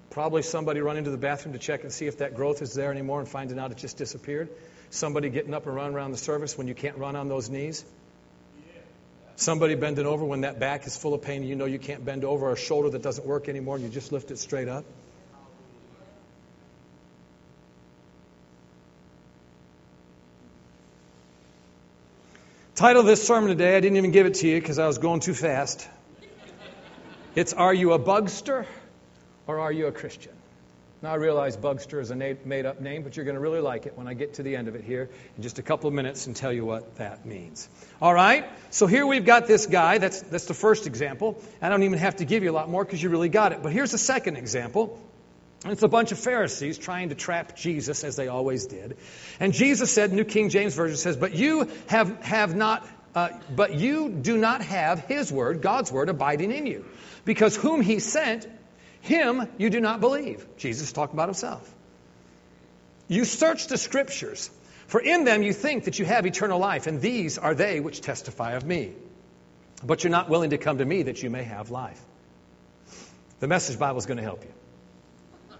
[0.09, 2.91] Probably somebody running to the bathroom to check and see if that growth is there
[2.91, 4.49] anymore and finding out it just disappeared.
[4.89, 7.85] Somebody getting up and running around the service when you can't run on those knees.
[9.37, 12.05] Somebody bending over when that back is full of pain and you know you can't
[12.05, 14.67] bend over, or a shoulder that doesn't work anymore and you just lift it straight
[14.67, 14.85] up.
[22.75, 24.97] Title of this sermon today, I didn't even give it to you because I was
[24.97, 25.87] going too fast.
[27.33, 28.65] It's Are You a Bugster
[29.47, 30.34] or Are You a Christian?
[31.01, 33.85] Now, I realize Bugster is a made up name, but you're going to really like
[33.85, 35.93] it when I get to the end of it here in just a couple of
[35.93, 37.69] minutes and tell you what that means.
[38.01, 38.49] All right?
[38.71, 39.97] So here we've got this guy.
[39.97, 41.39] That's, that's the first example.
[41.61, 43.61] I don't even have to give you a lot more because you really got it.
[43.61, 44.99] But here's the second example.
[45.65, 48.97] It's a bunch of Pharisees trying to trap Jesus, as they always did.
[49.39, 53.73] And Jesus said, New King James Version says, But you have, have not, uh, but
[53.73, 56.85] you do not have his word, God's word, abiding in you.
[57.25, 58.47] Because whom he sent,
[59.05, 60.45] him you do not believe.
[60.57, 61.73] Jesus talked about himself.
[63.07, 64.49] You search the scriptures,
[64.87, 68.01] for in them you think that you have eternal life, and these are they which
[68.01, 68.93] testify of me.
[69.83, 71.99] but you're not willing to come to me that you may have life.
[73.39, 75.57] The Message Bible is going to help you.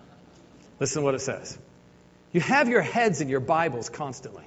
[0.80, 1.58] Listen to what it says.
[2.32, 4.44] You have your heads in your Bibles constantly.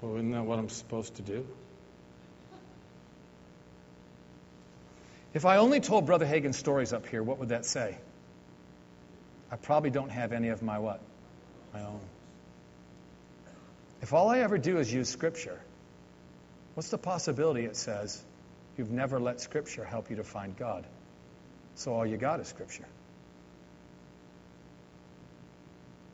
[0.00, 1.46] Well, isn't that what I'm supposed to do?
[5.34, 7.98] If I only told Brother Hagin's stories up here, what would that say?
[9.50, 11.00] I probably don't have any of my what?
[11.74, 12.00] My own.
[14.00, 15.60] If all I ever do is use Scripture,
[16.74, 18.22] what's the possibility it says
[18.78, 20.86] you've never let Scripture help you to find God?
[21.74, 22.86] So all you got is Scripture.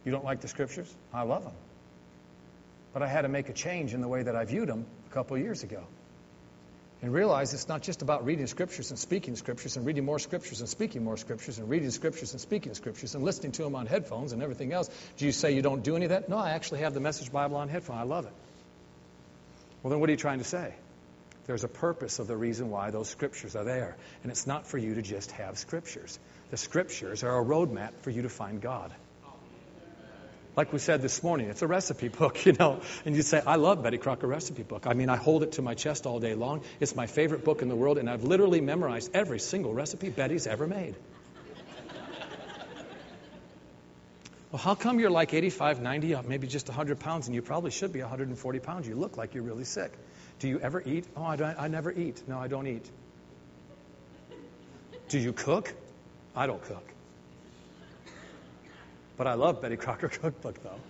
[0.05, 0.95] You don't like the Scriptures?
[1.13, 1.53] I love them.
[2.95, 5.13] But I had to make a change in the way that I viewed them a
[5.13, 5.85] couple years ago.
[7.03, 10.61] And realize it's not just about reading scriptures and speaking scriptures and reading more scriptures
[10.61, 13.87] and speaking more scriptures and reading scriptures and speaking scriptures and listening to them on
[13.87, 14.91] headphones and everything else.
[15.17, 16.29] Do you say you don't do any of that?
[16.29, 17.97] No, I actually have the Message Bible on headphone.
[17.97, 18.33] I love it.
[19.83, 20.75] Well, then what are you trying to say?
[21.47, 23.97] There's a purpose of the reason why those scriptures are there.
[24.23, 26.19] And it's not for you to just have scriptures.
[26.51, 28.93] The scriptures are a roadmap for you to find God.
[30.57, 32.81] Like we said this morning, it's a recipe book, you know.
[33.05, 34.87] And you say, I love Betty Crocker recipe book.
[34.87, 36.63] I mean, I hold it to my chest all day long.
[36.81, 40.47] It's my favorite book in the world, and I've literally memorized every single recipe Betty's
[40.47, 40.97] ever made.
[44.51, 47.71] well, how come you're like 85, 90, uh, maybe just 100 pounds, and you probably
[47.71, 48.89] should be 140 pounds?
[48.89, 49.93] You look like you're really sick.
[50.41, 51.07] Do you ever eat?
[51.17, 52.23] Oh, I, don't, I never eat.
[52.27, 52.91] No, I don't eat.
[55.09, 55.73] Do you cook?
[56.35, 56.90] I don't cook.
[59.21, 60.81] But I love Betty Crocker cookbook, though.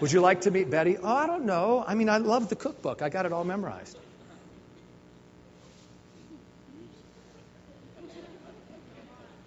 [0.00, 0.96] Would you like to meet Betty?
[0.96, 1.84] Oh, I don't know.
[1.86, 3.02] I mean, I love the cookbook.
[3.02, 3.98] I got it all memorized.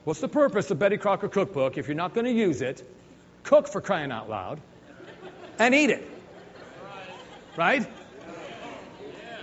[0.03, 2.87] What's the purpose of Betty Crocker cookbook if you're not going to use it?
[3.41, 4.61] Cook for crying out loud
[5.57, 6.07] and eat it.
[7.57, 7.87] Right?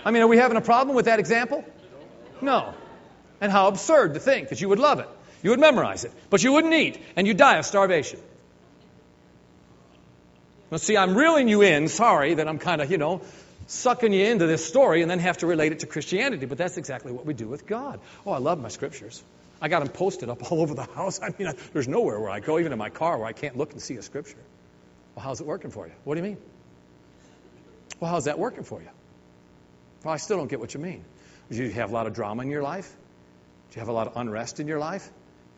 [0.05, 1.65] I mean, are we having a problem with that example?
[2.41, 2.73] No.
[3.41, 5.09] And how absurd to think that you would love it.
[5.41, 8.21] You would memorize it, but you wouldn't eat, and you'd die of starvation.
[10.73, 11.87] Now, see, I'm reeling you in.
[11.87, 13.21] Sorry that I'm kind of, you know,
[13.67, 16.47] sucking you into this story and then have to relate it to Christianity.
[16.47, 17.99] But that's exactly what we do with God.
[18.25, 19.21] Oh, I love my scriptures.
[19.61, 21.21] I got them posted up all over the house.
[21.21, 23.55] I mean, I, there's nowhere where I go, even in my car, where I can't
[23.55, 24.39] look and see a scripture.
[25.13, 25.93] Well, how's it working for you?
[26.05, 26.37] What do you mean?
[27.99, 28.89] Well, how's that working for you?
[30.03, 31.05] Well, I still don't get what you mean.
[31.51, 32.91] Do you have a lot of drama in your life?
[33.69, 35.07] Do you have a lot of unrest in your life?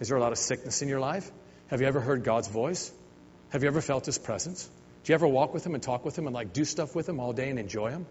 [0.02, 1.32] Is there a lot of sickness in your life?
[1.68, 2.92] Have you ever heard God's voice?
[3.52, 4.70] Have you ever felt His presence?
[5.06, 7.08] Do you ever walk with him and talk with him and like do stuff with
[7.08, 8.08] him all day and enjoy him?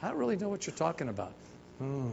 [0.00, 1.32] I don't really know what you're talking about.
[1.78, 2.10] Hmm.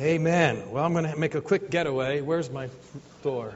[0.00, 0.72] Amen.
[0.72, 2.20] Well, I'm going to make a quick getaway.
[2.22, 2.70] Where's my
[3.22, 3.54] door?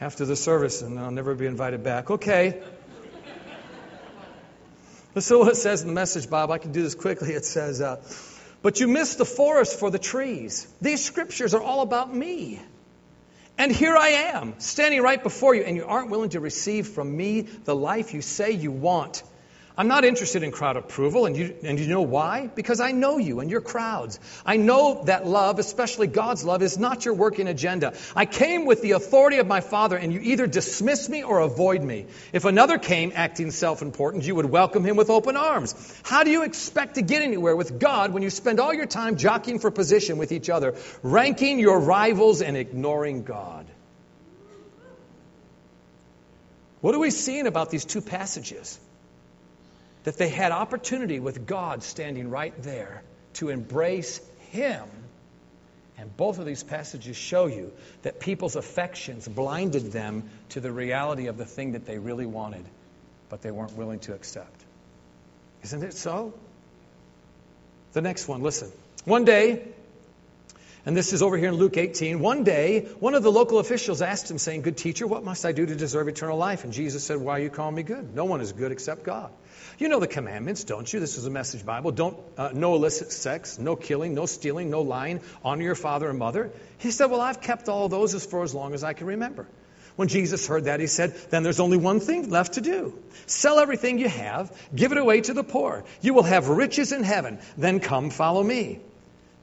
[0.00, 2.10] After the service, and I'll never be invited back.
[2.10, 2.60] Okay.
[5.14, 6.50] Listen to what it says in the message, Bob.
[6.50, 7.32] I can do this quickly.
[7.32, 8.00] It says, uh,
[8.62, 10.68] But you miss the forest for the trees.
[10.80, 12.60] These scriptures are all about me.
[13.58, 17.14] And here I am, standing right before you, and you aren't willing to receive from
[17.14, 19.22] me the life you say you want.
[19.80, 22.48] I'm not interested in crowd approval, and you, and you know why?
[22.54, 24.20] Because I know you and your crowds.
[24.44, 27.94] I know that love, especially God's love, is not your working agenda.
[28.14, 31.82] I came with the authority of my Father, and you either dismiss me or avoid
[31.82, 32.04] me.
[32.34, 35.74] If another came acting self important, you would welcome him with open arms.
[36.02, 39.16] How do you expect to get anywhere with God when you spend all your time
[39.16, 43.64] jockeying for position with each other, ranking your rivals and ignoring God?
[46.82, 48.78] What are we seeing about these two passages?
[50.04, 53.02] That they had opportunity with God standing right there
[53.34, 54.20] to embrace
[54.50, 54.84] Him.
[55.98, 57.72] And both of these passages show you
[58.02, 62.64] that people's affections blinded them to the reality of the thing that they really wanted,
[63.28, 64.64] but they weren't willing to accept.
[65.62, 66.32] Isn't it so?
[67.92, 68.72] The next one, listen.
[69.04, 69.62] One day,
[70.86, 72.20] and this is over here in Luke 18.
[72.20, 75.52] One day, one of the local officials asked him, saying, Good teacher, what must I
[75.52, 76.64] do to deserve eternal life?
[76.64, 78.14] And Jesus said, Why you calling me good?
[78.14, 79.30] No one is good except God.
[79.80, 81.00] You know the commandments, don't you?
[81.00, 81.90] This is a message Bible.
[81.90, 86.18] Don't, uh, no illicit sex, no killing, no stealing, no lying, honor your father and
[86.18, 86.52] mother.
[86.76, 89.48] He said, Well, I've kept all those as for as long as I can remember.
[89.96, 92.92] When Jesus heard that, he said, Then there's only one thing left to do.
[93.24, 95.84] Sell everything you have, give it away to the poor.
[96.02, 97.38] You will have riches in heaven.
[97.56, 98.80] Then come follow me.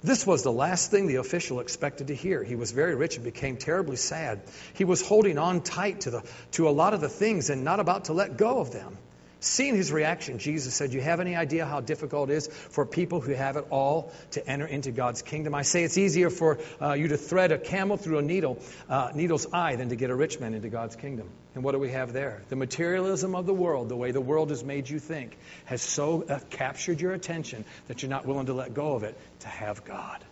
[0.03, 2.43] This was the last thing the official expected to hear.
[2.43, 4.43] He was very rich and became terribly sad.
[4.75, 7.79] He was holding on tight to, the, to a lot of the things and not
[7.79, 8.99] about to let go of them.
[9.39, 13.21] Seeing his reaction, Jesus said, You have any idea how difficult it is for people
[13.21, 15.53] who have it all to enter into God's kingdom?
[15.53, 18.59] I say it's easier for uh, you to thread a camel through a needle,
[18.89, 21.29] uh, needle's eye than to get a rich man into God's kingdom.
[21.53, 22.41] And what do we have there?
[22.49, 26.23] The materialism of the world, the way the world has made you think, has so
[26.23, 29.85] uh, captured your attention that you're not willing to let go of it to have
[29.85, 30.23] God.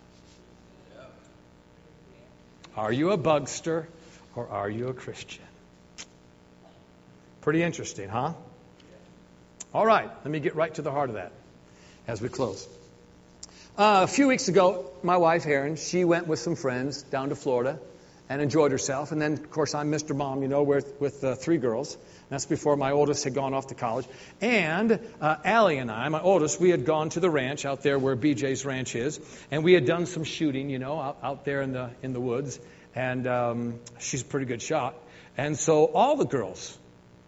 [2.76, 3.86] Are you a bugster
[4.34, 5.44] or are you a Christian?
[7.40, 8.34] Pretty interesting, huh?
[9.76, 11.32] All right, let me get right to the heart of that
[12.08, 12.66] as we close.
[13.76, 17.36] Uh, a few weeks ago, my wife, Erin, she went with some friends down to
[17.36, 17.78] Florida
[18.30, 19.12] and enjoyed herself.
[19.12, 20.16] And then, of course, I'm Mr.
[20.16, 21.98] Mom, you know, with, with uh, three girls.
[22.30, 24.06] That's before my oldest had gone off to college.
[24.40, 27.98] And uh, Allie and I, my oldest, we had gone to the ranch out there
[27.98, 29.20] where BJ's ranch is,
[29.50, 32.20] and we had done some shooting, you know, out, out there in the in the
[32.20, 32.58] woods.
[32.94, 34.94] And um, she's a pretty good shot.
[35.36, 36.78] And so all the girls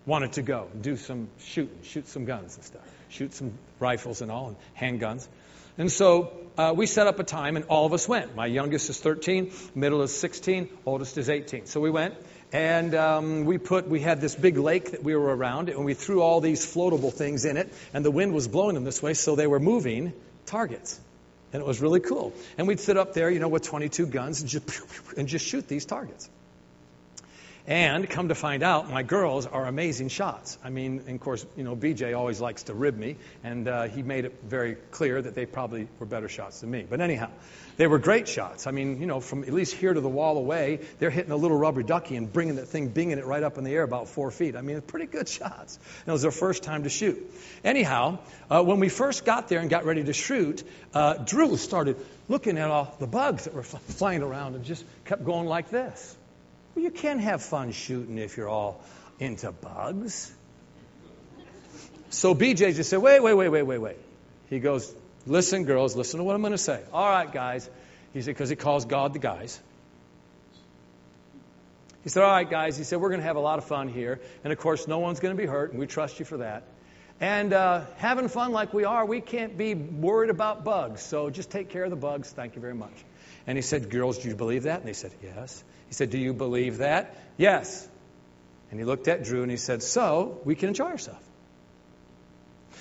[0.09, 4.23] wanted to go and do some shooting, shoot some guns and stuff, shoot some rifles
[4.23, 4.57] and all, and
[5.01, 5.29] handguns.
[5.77, 8.35] And so uh, we set up a time, and all of us went.
[8.35, 11.67] My youngest is 13, middle is 16, oldest is 18.
[11.67, 12.15] So we went,
[12.53, 15.95] and um, we put we had this big lake that we were around, and we
[15.95, 19.15] threw all these floatable things in it, and the wind was blowing them this way,
[19.15, 20.13] so they were moving
[20.47, 20.99] targets.
[21.53, 22.33] And it was really cool.
[22.59, 24.83] And we'd sit up there, you know, with 22 guns and just,
[25.17, 26.29] and just shoot these targets.
[27.69, 30.57] And come to find out, my girls are amazing shots.
[30.65, 34.03] I mean, of course, you know, BJ always likes to rib me, and uh, he
[34.03, 36.87] made it very clear that they probably were better shots than me.
[36.89, 37.29] But anyhow,
[37.77, 38.67] they were great shots.
[38.67, 41.37] I mean, you know, from at least here to the wall away, they're hitting a
[41.37, 44.09] little rubber ducky and bringing that thing, binging it right up in the air about
[44.09, 44.57] four feet.
[44.57, 45.77] I mean, pretty good shots.
[45.77, 47.19] And it was their first time to shoot.
[47.63, 50.65] Anyhow, uh, when we first got there and got ready to shoot,
[50.95, 51.99] uh, Drew started
[52.31, 56.17] looking at all the bugs that were flying around and just kept going like this.
[56.79, 58.81] Well, you can have fun shooting if you're all
[59.19, 60.33] into bugs.
[62.11, 63.97] So BJ just said, wait, wait, wait, wait, wait, wait.
[64.49, 64.95] He goes,
[65.27, 66.81] listen, girls, listen to what I'm going to say.
[66.93, 67.69] All right, guys.
[68.13, 69.61] He said, because he calls God the guys.
[72.05, 72.79] He said, all right, guys.
[72.79, 74.21] He said, we're going to have a lot of fun here.
[74.45, 76.63] And of course, no one's going to be hurt, and we trust you for that.
[77.21, 81.03] And uh, having fun like we are, we can't be worried about bugs.
[81.03, 82.31] So just take care of the bugs.
[82.31, 82.95] Thank you very much.
[83.49, 84.79] And he said, girls, do you believe that?
[84.79, 85.65] And they said, yes.
[85.89, 87.17] He said, Do you believe that?
[87.37, 87.87] Yes.
[88.71, 91.25] And he looked at Drew and he said, So we can enjoy ourselves.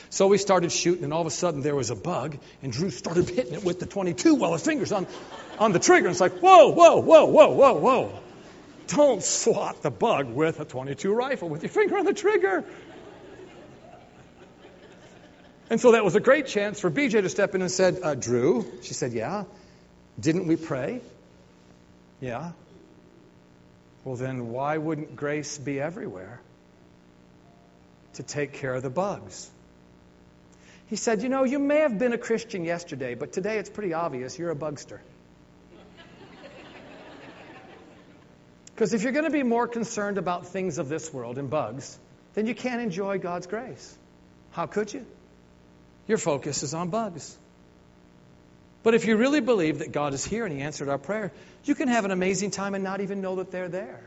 [0.09, 2.89] So we started shooting, and all of a sudden there was a bug, and Drew
[2.89, 5.07] started hitting it with the 22 while his fingers on,
[5.59, 6.07] on the trigger.
[6.07, 8.19] And it's like, whoa, whoa, whoa, whoa, whoa, whoa.
[8.87, 12.63] Don't swat the bug with a 22 rifle with your finger on the trigger.
[15.69, 18.15] And so that was a great chance for BJ to step in and said, uh,
[18.15, 19.43] Drew, she said, yeah.
[20.17, 21.01] Didn't we pray?
[22.21, 22.53] Yeah.
[24.07, 26.39] Well, then why wouldn't grace be everywhere
[28.13, 29.51] to take care of the bugs?
[30.85, 33.93] He said, You know, you may have been a Christian yesterday, but today it's pretty
[33.93, 34.99] obvious you're a bugster.
[38.73, 41.99] Because if you're going to be more concerned about things of this world and bugs,
[42.33, 43.97] then you can't enjoy God's grace.
[44.51, 45.05] How could you?
[46.07, 47.37] Your focus is on bugs.
[48.83, 51.33] But if you really believe that God is here and He answered our prayer,
[51.67, 54.01] you can have an amazing time and not even know that they're there.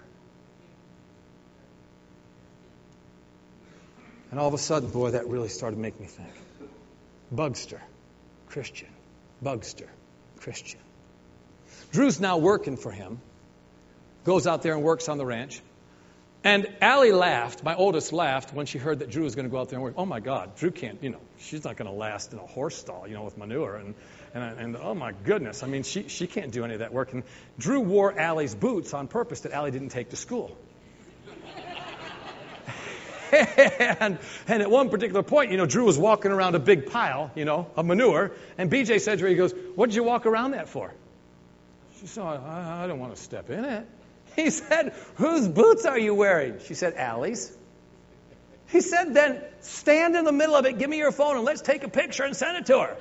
[4.31, 6.33] And all of a sudden, boy, that really started to make me think.
[7.35, 7.81] Bugster,
[8.49, 8.89] Christian.
[9.43, 9.89] Bugster,
[10.39, 10.81] Christian.
[11.93, 13.21] Drew's now working for him,
[14.25, 15.61] goes out there and works on the ranch.
[16.43, 19.59] And Allie laughed, my oldest laughed when she heard that Drew was going to go
[19.59, 19.95] out there and work.
[19.99, 22.77] Oh my God, Drew can't, you know, she's not going to last in a horse
[22.77, 23.77] stall, you know, with manure.
[23.77, 23.95] And,
[24.33, 27.13] and, and oh my goodness, I mean, she, she can't do any of that work.
[27.13, 27.25] And
[27.59, 30.57] Drew wore Allie's boots on purpose that Allie didn't take to school.
[33.33, 34.19] and,
[34.49, 37.45] and at one particular point, you know, Drew was walking around a big pile, you
[37.45, 38.33] know, of manure.
[38.57, 40.91] And BJ said to her, he goes, what did you walk around that for?
[42.01, 43.87] She said, I, I don't want to step in it.
[44.41, 46.61] He said, Whose boots are you wearing?
[46.67, 47.53] She said, Allie's.
[48.69, 51.61] He said, Then stand in the middle of it, give me your phone, and let's
[51.61, 52.97] take a picture and send it to her.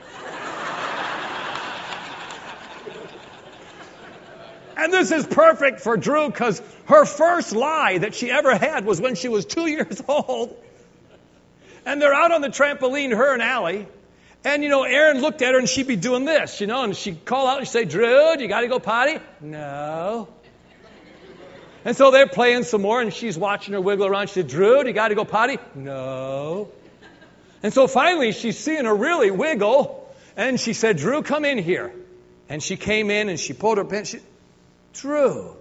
[4.76, 9.00] and this is perfect for Drew because her first lie that she ever had was
[9.00, 10.58] when she was two years old.
[11.86, 13.88] And they're out on the trampoline, her and Allie.
[14.44, 16.96] And, you know, Erin looked at her and she'd be doing this, you know, and
[16.96, 19.20] she'd call out and she'd say, Drew, you got to go potty?
[19.42, 20.28] No.
[21.86, 24.28] And so they're playing some more, and she's watching her wiggle around.
[24.28, 25.58] She said, Drew, do you got to go potty?
[25.76, 26.72] No.
[27.64, 31.94] And so finally, she's seeing her really wiggle, and she said, Drew, come in here.
[32.50, 34.10] And she came in and she pulled her pants.
[34.10, 34.20] She,
[34.94, 35.56] Drew,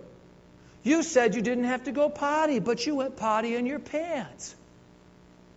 [0.82, 4.56] you said you didn't have to go potty, but you went potty in your pants.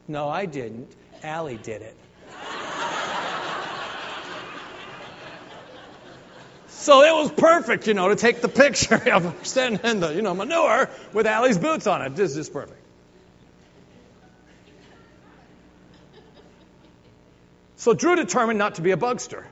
[0.08, 0.92] No, I didn't.
[1.24, 1.96] Allie did it.
[6.82, 10.24] So it was perfect, you know, to take the picture of standing in the, you
[10.24, 12.16] know, manure with Allie's boots on it.
[12.16, 12.82] This is perfect.
[17.76, 19.44] So Drew determined not to be a bugster.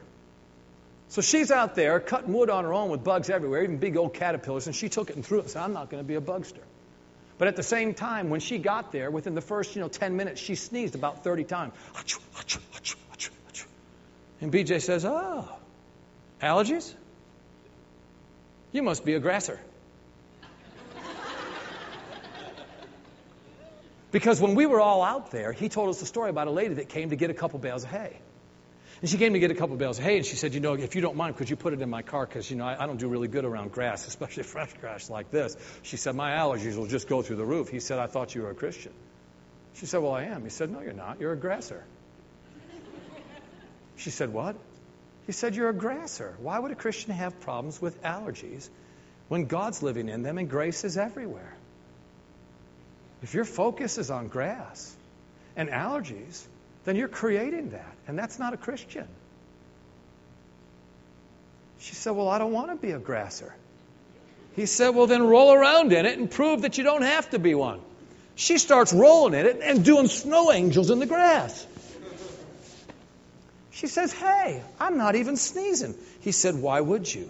[1.09, 4.15] So she's out there cutting wood on her own with bugs everywhere, even big old
[4.15, 6.21] caterpillars, and she took it and threw it said, I'm not going to be a
[6.21, 6.63] bugster.
[7.37, 10.17] But at the same time, when she got there, within the first, you know, 10
[10.17, 11.73] minutes, she sneezed about 30 times.
[14.41, 15.47] And BJ says, Oh,
[16.41, 16.95] allergies?
[18.71, 19.59] You must be a grasser.
[24.11, 26.75] because when we were all out there, he told us a story about a lady
[26.75, 28.17] that came to get a couple bales of hay.
[29.01, 30.73] And she came to get a couple bales of hay, and she said, You know,
[30.73, 32.25] if you don't mind, could you put it in my car?
[32.25, 35.31] Because, you know, I, I, don't do really good around grass, especially fresh grass like
[35.31, 35.55] this.
[35.83, 37.69] She said, My allergies will just go through the roof.
[37.69, 38.91] He said, I thought you were a Christian.
[39.75, 40.43] She said, Well, I am.
[40.43, 41.21] He said, No, you're not.
[41.21, 41.83] You're a grasser.
[43.95, 44.57] She said, What?
[45.29, 46.33] He said, You're a grasser.
[46.39, 48.67] Why would a Christian have problems with allergies
[49.27, 51.53] when God's living in them and grace is everywhere?
[53.21, 54.91] If your focus is on grass
[55.55, 56.43] and allergies,
[56.83, 59.07] then you're creating that, and that's not a Christian.
[61.77, 63.53] She said, Well, I don't want to be a grasser.
[64.55, 67.37] He said, Well, then roll around in it and prove that you don't have to
[67.37, 67.81] be one.
[68.33, 71.67] She starts rolling in it and doing snow angels in the grass.
[73.79, 75.95] She says, Hey, I'm not even sneezing.
[76.19, 77.29] He said, Why would you?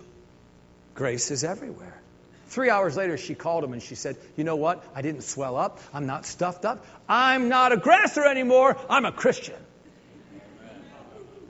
[0.95, 2.01] Grace is everywhere.
[2.47, 4.83] Three hours later, she called him and she said, You know what?
[4.95, 5.79] I didn't swell up.
[5.93, 6.83] I'm not stuffed up.
[7.07, 8.75] I'm not a grasser anymore.
[8.89, 9.57] I'm a Christian.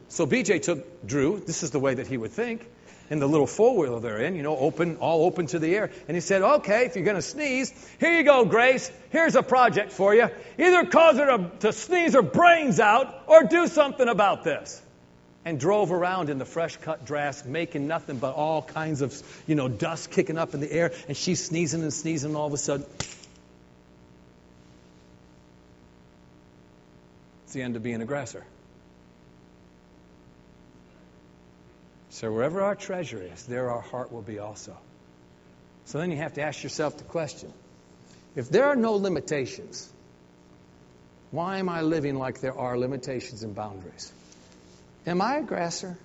[0.10, 2.68] So BJ took Drew, this is the way that he would think,
[3.10, 5.92] in the little four wheeler they're in, you know, open, all open to the air.
[6.10, 8.92] And he said, Okay, if you're going to sneeze, here you go, Grace.
[9.12, 10.28] Here's a project for you.
[10.58, 14.82] Either cause her to, to sneeze her brains out or do something about this
[15.50, 19.56] and drove around in the fresh cut dress, making nothing but all kinds of, you
[19.56, 22.54] know, dust kicking up in the air, and she's sneezing and sneezing, and all of
[22.54, 22.86] a sudden,
[27.46, 28.46] it's the end of being a aggressor.
[32.12, 34.78] So wherever our treasure is, there our heart will be also.
[35.86, 37.52] So then you have to ask yourself the question
[38.36, 39.92] if there are no limitations,
[41.32, 44.14] why am I living like there are limitations and boundaries?
[45.06, 45.98] Am I a grasser?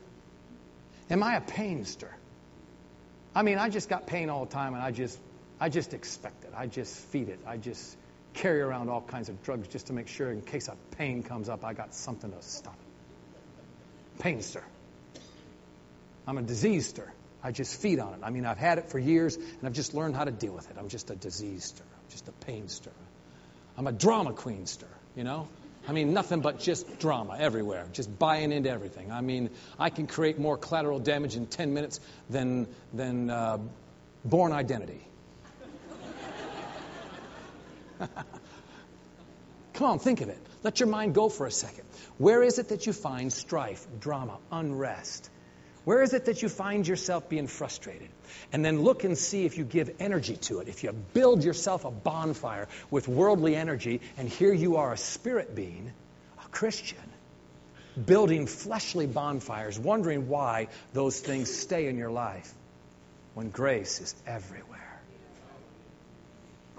[1.11, 2.15] Am I a painster?
[3.35, 5.19] I mean, I just got pain all the time, and I just,
[5.61, 6.53] I just expect it.
[6.57, 7.41] I just feed it.
[7.47, 7.97] I just
[8.33, 11.49] carry around all kinds of drugs just to make sure, in case a pain comes
[11.49, 14.23] up, I got something to stop it.
[14.23, 14.63] Painster.
[16.27, 17.13] I'm a diseaster.
[17.43, 18.21] I just feed on it.
[18.23, 20.71] I mean, I've had it for years, and I've just learned how to deal with
[20.71, 20.77] it.
[20.79, 21.83] I'm just a diseaster.
[21.83, 22.93] I'm just a painster.
[23.77, 25.49] I'm a drama queenster, you know?
[25.87, 29.13] I mean, nothing but just drama everywhere, just buying into everything.
[29.13, 33.59] I mean, I can create more collateral damage in 10 minutes than, than uh,
[34.25, 35.07] Bourne Identity.
[39.75, 40.39] Come on, think of it.
[40.63, 41.85] Let your mind go for a second.
[42.17, 45.29] Where is it that you find strife, drama, unrest?
[45.85, 48.09] Where is it that you find yourself being frustrated?
[48.53, 50.69] And then look and see if you give energy to it.
[50.69, 55.55] If you build yourself a bonfire with worldly energy, and here you are a spirit
[55.55, 55.93] being,
[56.43, 56.99] a Christian,
[58.03, 62.53] building fleshly bonfires, wondering why those things stay in your life
[63.35, 64.81] when grace is everywhere.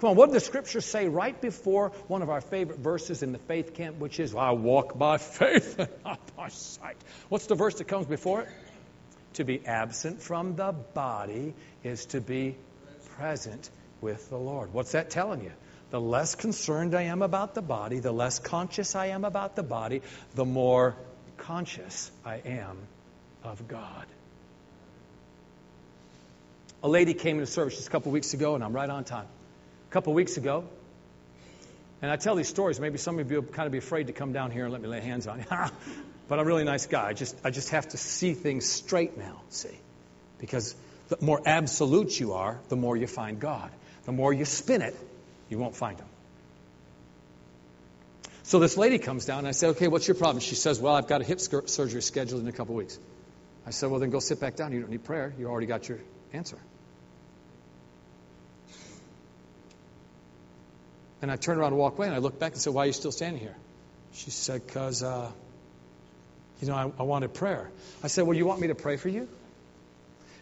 [0.00, 3.32] Come on, what did the scripture say right before one of our favorite verses in
[3.32, 6.96] the faith camp, which is, I walk by faith and not by sight?
[7.28, 8.48] What's the verse that comes before it?
[9.36, 11.52] To be absent from the body
[11.84, 12.56] is to be
[13.16, 13.68] present
[14.00, 14.72] with the Lord.
[14.72, 15.52] What's that telling you?
[15.90, 19.62] The less concerned I am about the body, the less conscious I am about the
[19.62, 20.00] body,
[20.34, 20.96] the more
[21.36, 22.78] conscious I am
[23.44, 24.06] of God.
[26.82, 29.26] A lady came into service just a couple weeks ago, and I'm right on time.
[29.90, 30.64] A couple weeks ago,
[32.00, 32.80] and I tell these stories.
[32.80, 34.80] Maybe some of you will kind of be afraid to come down here and let
[34.80, 35.46] me lay hands on you.
[36.28, 37.06] But I'm a really nice guy.
[37.08, 39.78] I just, I just have to see things straight now, see?
[40.38, 40.74] Because
[41.08, 43.70] the more absolute you are, the more you find God.
[44.04, 44.96] The more you spin it,
[45.48, 46.06] you won't find Him.
[48.42, 50.40] So this lady comes down, and I say, Okay, what's your problem?
[50.40, 52.98] She says, Well, I've got a hip surgery scheduled in a couple weeks.
[53.66, 54.72] I said, Well, then go sit back down.
[54.72, 55.32] You don't need prayer.
[55.38, 55.98] You already got your
[56.32, 56.58] answer.
[61.22, 62.86] And I turned around and walked away, and I looked back and said, Why are
[62.86, 63.56] you still standing here?
[64.12, 65.30] She said, Because uh,
[66.60, 67.70] you know, I, I wanted prayer.
[68.02, 69.28] I said, Well, you want me to pray for you?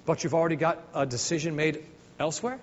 [0.06, 1.84] But you've already got a decision made
[2.18, 2.60] elsewhere?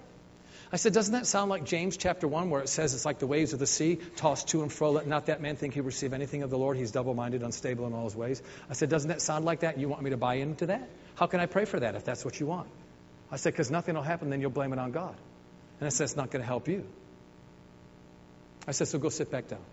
[0.74, 3.28] I said, doesn't that sound like James chapter 1 where it says it's like the
[3.28, 6.14] waves of the sea, tossed to and fro, let not that man think he receive
[6.14, 6.78] anything of the Lord.
[6.78, 8.42] He's double-minded, unstable in all his ways.
[8.70, 9.78] I said, doesn't that sound like that?
[9.78, 10.88] You want me to buy into that?
[11.16, 12.70] How can I pray for that if that's what you want?
[13.30, 15.16] I said, because nothing will happen, then you'll blame it on God.
[15.82, 16.86] And I said, it's not going to help you.
[18.66, 19.66] I said, so go sit back down.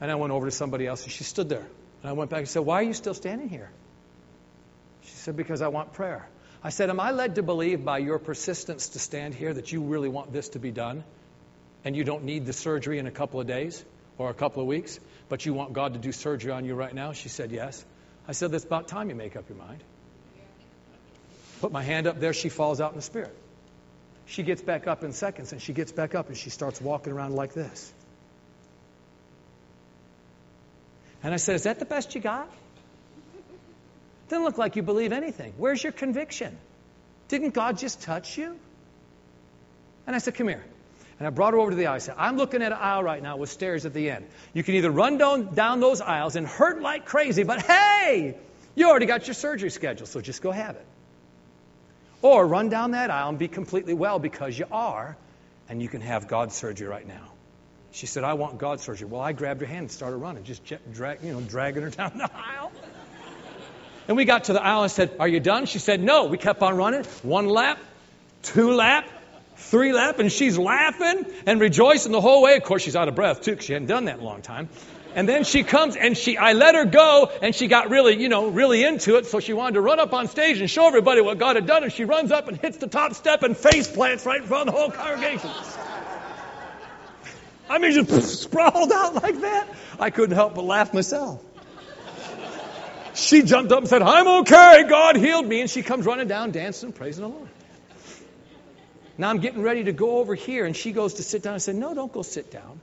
[0.00, 1.66] And I went over to somebody else, and she stood there.
[2.02, 3.70] And I went back and said, why are you still standing here?
[5.02, 6.28] She said, because I want prayer.
[6.62, 9.82] I said, Am I led to believe by your persistence to stand here that you
[9.82, 11.04] really want this to be done?
[11.84, 13.84] And you don't need the surgery in a couple of days
[14.18, 16.92] or a couple of weeks, but you want God to do surgery on you right
[16.92, 17.12] now?
[17.12, 17.84] She said, Yes.
[18.26, 19.84] I said, That's about time you make up your mind.
[21.60, 23.34] Put my hand up there, she falls out in the spirit.
[24.26, 27.12] She gets back up in seconds, and she gets back up and she starts walking
[27.12, 27.92] around like this.
[31.22, 32.50] And I said, Is that the best you got?
[34.28, 35.54] Doesn't look like you believe anything.
[35.56, 36.56] Where's your conviction?
[37.28, 38.58] Didn't God just touch you?
[40.06, 40.64] And I said, Come here.
[41.18, 41.96] And I brought her over to the aisle.
[41.96, 44.26] I said, I'm looking at an aisle right now with stairs at the end.
[44.54, 48.36] You can either run down, down those aisles and hurt like crazy, but hey,
[48.76, 50.86] you already got your surgery scheduled, so just go have it.
[52.22, 55.16] Or run down that aisle and be completely well because you are,
[55.68, 57.32] and you can have God's surgery right now.
[57.92, 59.08] She said, I want God's surgery.
[59.08, 60.62] Well, I grabbed her hand and started running, just
[60.92, 62.72] drag, you know, dragging her down the aisle.
[64.08, 65.66] And we got to the aisle and said, Are you done?
[65.66, 66.26] She said, No.
[66.26, 67.04] We kept on running.
[67.22, 67.78] One lap,
[68.42, 69.06] two lap,
[69.56, 72.56] three lap, and she's laughing and rejoicing the whole way.
[72.56, 74.40] Of course, she's out of breath too, because she hadn't done that in a long
[74.42, 74.68] time.
[75.14, 78.28] And then she comes and she, I let her go and she got really, you
[78.28, 79.26] know, really into it.
[79.26, 81.82] So she wanted to run up on stage and show everybody what God had done.
[81.82, 84.68] And she runs up and hits the top step and face plants right in front
[84.68, 85.50] of the whole congregation.
[87.68, 89.68] I mean, just sprawled out like that.
[89.98, 91.44] I couldn't help but laugh myself.
[93.14, 94.84] She jumped up and said, I'm okay.
[94.88, 95.60] God healed me.
[95.60, 97.48] And she comes running down, dancing, praising the Lord.
[99.18, 101.54] Now I'm getting ready to go over here, and she goes to sit down.
[101.54, 102.80] I said, No, don't go sit down,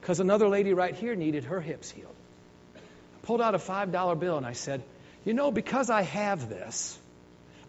[0.00, 2.14] because another lady right here needed her hips healed.
[2.74, 4.82] I pulled out a $5 bill, and I said,
[5.24, 6.98] You know, because I have this,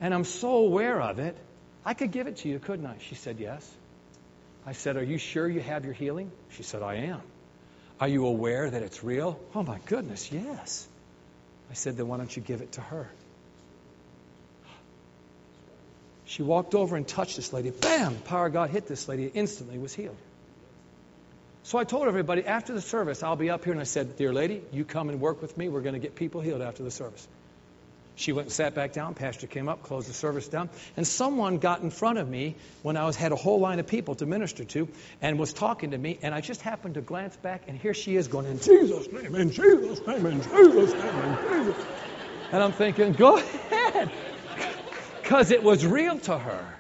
[0.02, 1.38] and I'm so aware of it,
[1.86, 2.96] I could give it to you, couldn't I?
[3.02, 3.72] She said, Yes.
[4.68, 6.30] I said, Are you sure you have your healing?
[6.52, 7.22] She said, I am.
[8.00, 9.40] Are you aware that it's real?
[9.56, 10.88] Oh, my goodness, yes.
[11.72, 13.10] I said, then why don't you give it to her?
[16.26, 17.72] She walked over and touched this lady.
[17.72, 18.16] Bam!
[18.18, 19.32] Power of God hit this lady.
[19.34, 20.18] Instantly was healed.
[21.64, 23.74] So I told everybody after the service, I'll be up here.
[23.74, 25.70] And I said, Dear lady, you come and work with me.
[25.70, 27.28] We're going to get people healed after the service.
[28.18, 29.14] She went and sat back down.
[29.14, 32.98] Pastor came up, closed the service down, and someone got in front of me when
[32.98, 34.88] I was had a whole line of people to minister to,
[35.22, 36.18] and was talking to me.
[36.24, 39.36] And I just happened to glance back, and here she is going in Jesus' name,
[39.36, 41.86] in Jesus' name, in Jesus' name, in Jesus.
[42.52, 44.10] And I'm thinking, go ahead,
[45.22, 46.78] because it was real to her.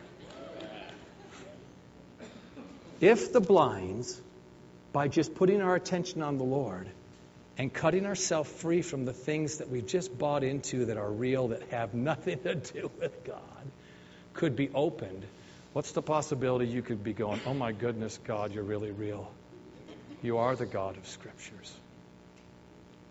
[3.00, 4.20] If the blinds,
[4.92, 6.90] by just putting our attention on the Lord,
[7.58, 11.50] and cutting ourselves free from the things that we've just bought into that are real,
[11.50, 13.42] that have nothing to do with God,
[14.34, 15.26] could be opened,
[15.74, 19.32] what's the possibility you could be going, oh my goodness, God, you're really real?
[20.22, 21.74] You are the God of Scriptures.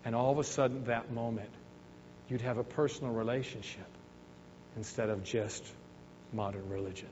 [0.05, 1.49] And all of a sudden, that moment,
[2.29, 3.87] you'd have a personal relationship
[4.77, 5.65] instead of just
[6.31, 7.09] modern religion.